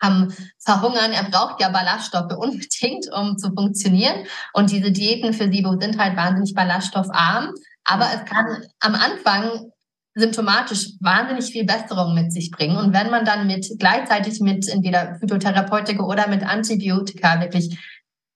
[0.00, 1.12] am Verhungern.
[1.12, 4.26] Er braucht ja Ballaststoffe unbedingt, um zu funktionieren.
[4.52, 7.54] Und diese Diäten für SIBO sind halt wahnsinnig ballaststoffarm.
[7.84, 9.70] Aber es kann am Anfang
[10.14, 12.76] symptomatisch wahnsinnig viel Besserung mit sich bringen.
[12.76, 17.76] Und wenn man dann mit gleichzeitig mit entweder Phytotherapeutika oder mit Antibiotika wirklich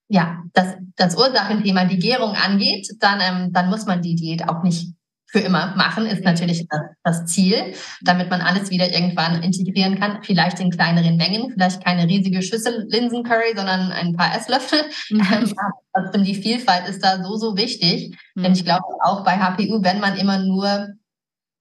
[0.08, 4.62] ja das, das Ursachenthema, die Gärung angeht, dann, ähm, dann muss man die Diät auch
[4.62, 4.92] nicht
[5.30, 6.66] für immer machen, ist natürlich
[7.04, 10.22] das, Ziel, damit man alles wieder irgendwann integrieren kann.
[10.22, 14.80] Vielleicht in kleineren Mengen, vielleicht keine riesige Schüssel Linsencurry, sondern ein paar Esslöffel.
[15.10, 15.54] Mhm.
[15.94, 18.16] Trotzdem die Vielfalt ist da so, so wichtig.
[18.34, 18.42] Mhm.
[18.42, 20.88] Denn ich glaube auch bei HPU, wenn man immer nur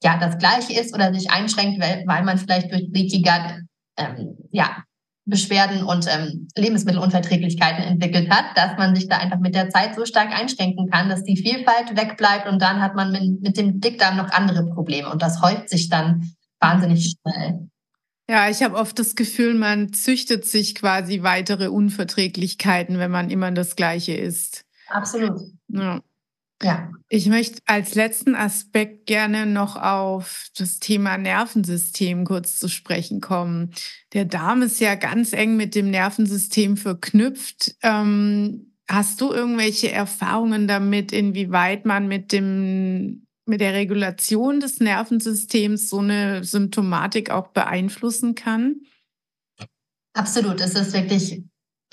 [0.03, 3.63] ja das Gleiche ist oder sich einschränkt, weil, weil man vielleicht durch Leaky Gut
[3.97, 4.83] ähm, ja,
[5.27, 10.05] Beschwerden und ähm, Lebensmittelunverträglichkeiten entwickelt hat, dass man sich da einfach mit der Zeit so
[10.05, 14.17] stark einschränken kann, dass die Vielfalt wegbleibt und dann hat man mit, mit dem Dickdarm
[14.17, 17.67] noch andere Probleme und das häuft sich dann wahnsinnig schnell.
[18.29, 23.51] Ja, ich habe oft das Gefühl, man züchtet sich quasi weitere Unverträglichkeiten, wenn man immer
[23.51, 24.65] das Gleiche isst.
[24.89, 25.39] Absolut.
[25.69, 26.01] Ja.
[26.61, 26.91] Ja.
[27.09, 33.73] Ich möchte als letzten Aspekt gerne noch auf das Thema Nervensystem kurz zu sprechen kommen.
[34.13, 37.75] Der Darm ist ja ganz eng mit dem Nervensystem verknüpft.
[37.83, 45.89] Ähm, hast du irgendwelche Erfahrungen damit, inwieweit man mit dem mit der Regulation des Nervensystems
[45.89, 48.81] so eine Symptomatik auch beeinflussen kann?
[50.13, 50.59] Absolut.
[50.59, 51.43] Es ist wirklich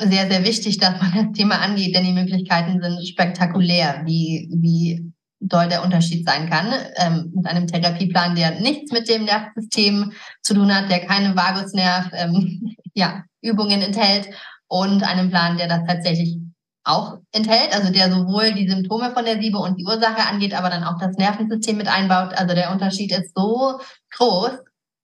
[0.00, 5.12] sehr, sehr wichtig, dass man das Thema angeht, denn die Möglichkeiten sind spektakulär, wie, wie
[5.40, 6.72] doll der Unterschied sein kann.
[6.96, 12.10] Ähm, mit einem Therapieplan, der nichts mit dem Nervensystem zu tun hat, der keine Vagusnerv
[12.12, 14.28] ähm, ja, Übungen enthält
[14.68, 16.38] und einem Plan, der das tatsächlich
[16.84, 20.68] auch enthält, also der sowohl die Symptome von der Siebe und die Ursache angeht, aber
[20.68, 22.34] dann auch das Nervensystem mit einbaut.
[22.34, 23.78] Also der Unterschied ist so
[24.16, 24.58] groß.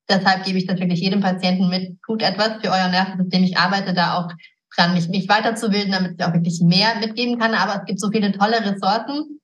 [0.09, 1.97] Deshalb gebe ich das wirklich jedem Patienten mit.
[2.05, 3.45] Tut etwas für euer Nervensystem.
[3.45, 4.29] Ich arbeite da auch
[4.77, 7.55] dran, mich, mich weiterzubilden, damit ich auch wirklich mehr mitgeben kann.
[7.55, 9.41] Aber es gibt so viele tolle Ressourcen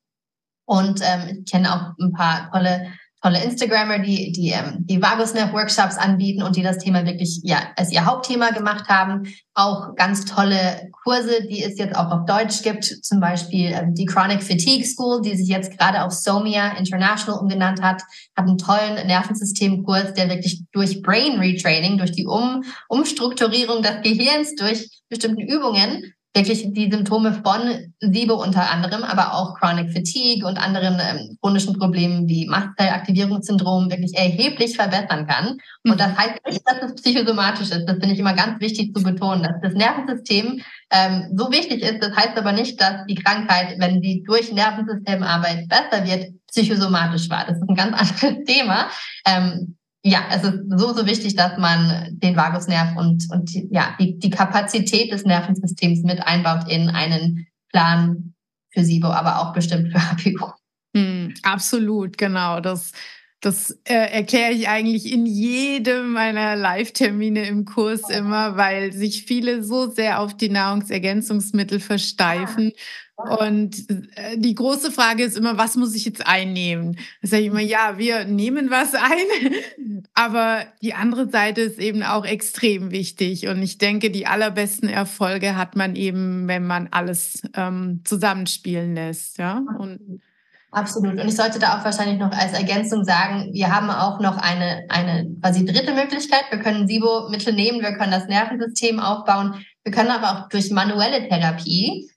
[0.65, 2.93] und ähm, ich kenne auch ein paar tolle
[3.27, 7.59] tolle Instagrammer, die die ähm, die Vagusnerv Workshops anbieten und die das Thema wirklich ja
[7.75, 9.27] als ihr Hauptthema gemacht haben.
[9.53, 14.05] Auch ganz tolle Kurse, die es jetzt auch auf Deutsch gibt, zum Beispiel ähm, die
[14.05, 18.01] Chronic Fatigue School, die sich jetzt gerade auf Somia International umgenannt hat,
[18.35, 24.55] hat einen tollen Nervensystemkurs, der wirklich durch Brain Retraining, durch die um Umstrukturierung des Gehirns,
[24.55, 30.57] durch bestimmten Übungen wirklich die Symptome von SIBO unter anderem, aber auch Chronic Fatigue und
[30.57, 35.57] anderen ähm, chronischen Problemen wie Mastzellaktivierungssyndrom wirklich erheblich verbessern kann.
[35.83, 35.97] Und mhm.
[35.97, 37.85] das heißt nicht, dass es psychosomatisch ist.
[37.85, 40.61] Das finde ich immer ganz wichtig zu betonen, dass das Nervensystem
[40.91, 42.01] ähm, so wichtig ist.
[42.01, 47.45] Das heißt aber nicht, dass die Krankheit, wenn sie durch Nervensystemarbeit besser wird, psychosomatisch war.
[47.45, 48.89] Das ist ein ganz anderes Thema.
[49.25, 49.76] Ähm,
[50.07, 54.29] ja, es ist so, so wichtig, dass man den Vagusnerv und, und ja, die, die
[54.29, 58.33] Kapazität des Nervensystems mit einbaut in einen Plan
[58.71, 60.51] für SIBO, aber auch bestimmt für HPU.
[60.95, 62.61] Hm, absolut, genau.
[62.61, 62.93] Das,
[63.41, 69.61] das äh, erkläre ich eigentlich in jedem meiner Live-Termine im Kurs immer, weil sich viele
[69.61, 72.71] so sehr auf die Nahrungsergänzungsmittel versteifen
[73.17, 76.97] und äh, die große Frage ist immer, was muss ich jetzt einnehmen?
[77.23, 82.03] Da sage ich immer, ja, wir nehmen was ein, aber die andere Seite ist eben
[82.03, 83.47] auch extrem wichtig.
[83.47, 89.39] Und ich denke, die allerbesten Erfolge hat man eben, wenn man alles ähm, zusammenspielen lässt.
[89.39, 89.63] Ja?
[89.79, 90.21] Und
[90.69, 91.13] Absolut.
[91.13, 94.85] Und ich sollte da auch wahrscheinlich noch als Ergänzung sagen, wir haben auch noch eine,
[94.89, 96.43] eine quasi dritte Möglichkeit.
[96.51, 99.65] Wir können SIBO-Mittel nehmen, wir können das Nervensystem aufbauen.
[99.83, 102.11] Wir können aber auch durch manuelle Therapie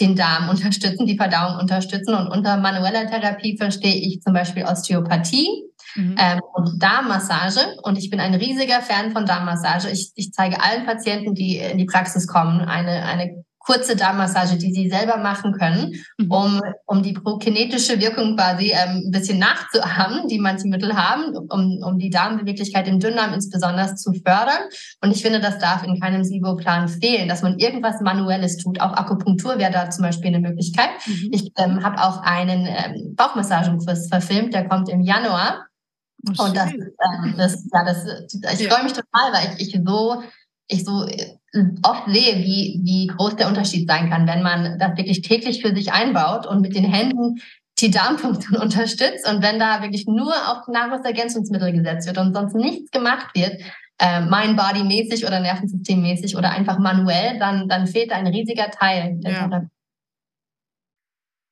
[0.00, 2.14] den Darm unterstützen, die Verdauung unterstützen.
[2.14, 5.48] Und unter manueller Therapie verstehe ich zum Beispiel Osteopathie
[5.94, 6.16] mhm.
[6.18, 7.76] ähm, und Darmmassage.
[7.82, 9.90] Und ich bin ein riesiger Fan von Darmmassage.
[9.90, 14.72] Ich, ich zeige allen Patienten, die in die Praxis kommen, eine, eine kurze Darmmassage, die
[14.72, 16.30] Sie selber machen können, mhm.
[16.30, 21.82] um, um die prokinetische Wirkung quasi ähm, ein bisschen nachzuahmen, die manche Mittel haben, um,
[21.82, 24.68] um die Darmbeweglichkeit im Dünndarm insbesondere zu fördern.
[25.00, 28.80] Und ich finde, das darf in keinem SIBO-Plan fehlen, dass man irgendwas Manuelles tut.
[28.80, 30.90] Auch Akupunktur wäre da zum Beispiel eine Möglichkeit.
[31.06, 31.30] Mhm.
[31.32, 35.66] Ich ähm, habe auch einen ähm, Bauchmassagenkurs verfilmt, der kommt im Januar.
[36.38, 38.04] Oh, und das, ähm, das, ja, das,
[38.54, 38.70] ich ja.
[38.70, 40.22] freue mich total, weil ich, ich so
[40.68, 41.36] ich so äh,
[41.82, 45.74] oft sehe, wie, wie groß der Unterschied sein kann, wenn man das wirklich täglich für
[45.74, 47.40] sich einbaut und mit den Händen
[47.80, 49.28] die Darmfunktion unterstützt.
[49.28, 53.60] Und wenn da wirklich nur auf Nahrungsergänzungsmittel gesetzt wird und sonst nichts gemacht wird,
[53.98, 59.66] äh, Mind-Body-mäßig oder Nervensystem-mäßig oder einfach manuell, dann, dann fehlt ein riesiger Teil ja.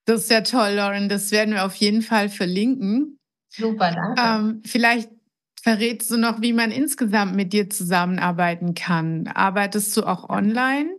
[0.05, 1.09] Das ist ja toll, Lauren.
[1.09, 3.19] Das werden wir auf jeden Fall verlinken.
[3.49, 4.21] Super, danke.
[4.21, 5.11] Ähm, vielleicht
[5.63, 9.29] verrätst du noch, wie man insgesamt mit dir zusammenarbeiten kann.
[9.29, 10.91] Arbeitest du auch online?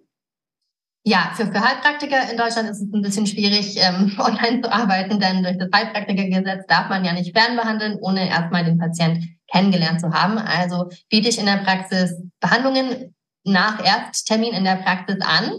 [1.05, 5.19] Ja, für, für Heilpraktiker in Deutschland ist es ein bisschen schwierig, ähm, online zu arbeiten,
[5.19, 10.11] denn durch das Heilpraktikergesetz darf man ja nicht fernbehandeln, ohne erstmal den Patient kennengelernt zu
[10.11, 10.37] haben.
[10.37, 15.51] Also biete ich in der Praxis Behandlungen nach Ersttermin in der Praxis an.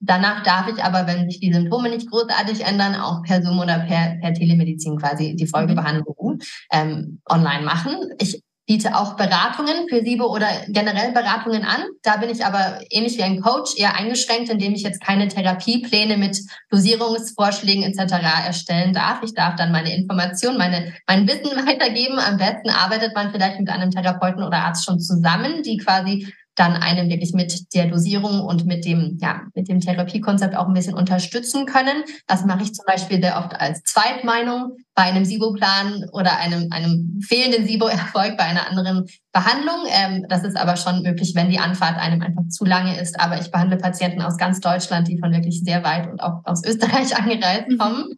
[0.00, 3.80] Danach darf ich aber, wenn sich die Symptome nicht großartig ändern, auch per Zoom oder
[3.80, 6.40] per, per Telemedizin quasi die Folgebehandlung
[6.72, 7.96] ähm, online machen.
[8.18, 11.82] Ich biete auch Beratungen für SIBO oder generell Beratungen an.
[12.04, 16.16] Da bin ich aber ähnlich wie ein Coach eher eingeschränkt, indem ich jetzt keine Therapiepläne
[16.16, 16.38] mit
[16.70, 18.14] Dosierungsvorschlägen etc.
[18.46, 19.24] erstellen darf.
[19.24, 22.20] Ich darf dann meine Informationen, meine, mein Wissen weitergeben.
[22.20, 26.74] Am besten arbeitet man vielleicht mit einem Therapeuten oder Arzt schon zusammen, die quasi dann
[26.74, 30.94] einem wirklich mit der Dosierung und mit dem, ja, mit dem Therapiekonzept auch ein bisschen
[30.94, 32.02] unterstützen können.
[32.26, 37.20] Das mache ich zum Beispiel sehr oft als Zweitmeinung bei einem SIBO-Plan oder einem, einem
[37.26, 39.86] fehlenden SIBO-Erfolg bei einer anderen Behandlung.
[39.88, 43.18] Ähm, das ist aber schon möglich, wenn die Anfahrt einem einfach zu lange ist.
[43.18, 46.64] Aber ich behandle Patienten aus ganz Deutschland, die von wirklich sehr weit und auch aus
[46.64, 47.78] Österreich angereist mhm.
[47.78, 48.08] kommen.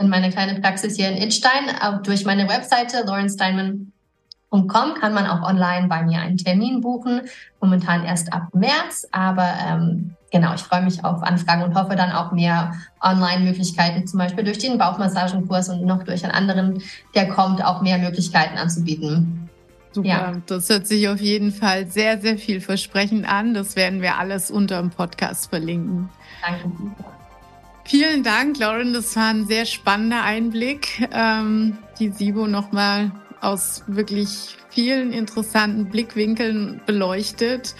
[0.00, 3.28] In meine kleine Praxis hier in Idstein, auch durch meine Webseite Lauren
[4.52, 7.22] Steinman Com kann man auch online bei mir einen Termin buchen.
[7.60, 12.12] Momentan erst ab März, aber ähm, genau, ich freue mich auf Anfragen und hoffe dann
[12.12, 16.82] auch mehr Online-Möglichkeiten, zum Beispiel durch den Bauchmassagenkurs und noch durch einen anderen,
[17.14, 19.48] der kommt, auch mehr Möglichkeiten anzubieten.
[19.92, 20.32] Super, ja.
[20.46, 23.52] das hört sich auf jeden Fall sehr, sehr vielversprechend an.
[23.52, 26.08] Das werden wir alles unter dem Podcast verlinken.
[26.42, 26.70] Danke.
[27.84, 28.94] Vielen Dank, Lauren.
[28.94, 31.08] Das war ein sehr spannender Einblick.
[31.12, 33.10] Ähm, die SIBO nochmal
[33.42, 37.74] aus wirklich vielen interessanten Blickwinkeln beleuchtet.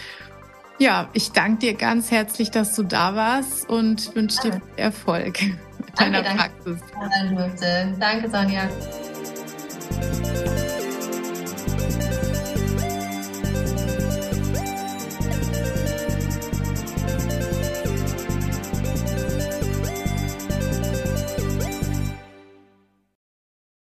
[0.78, 5.40] Ja, ich danke dir ganz herzlich, dass du da warst und wünsche dir viel Erfolg
[5.78, 6.78] mit deiner danke, danke.
[7.54, 7.98] Praxis.
[7.98, 8.68] Danke, Sonja.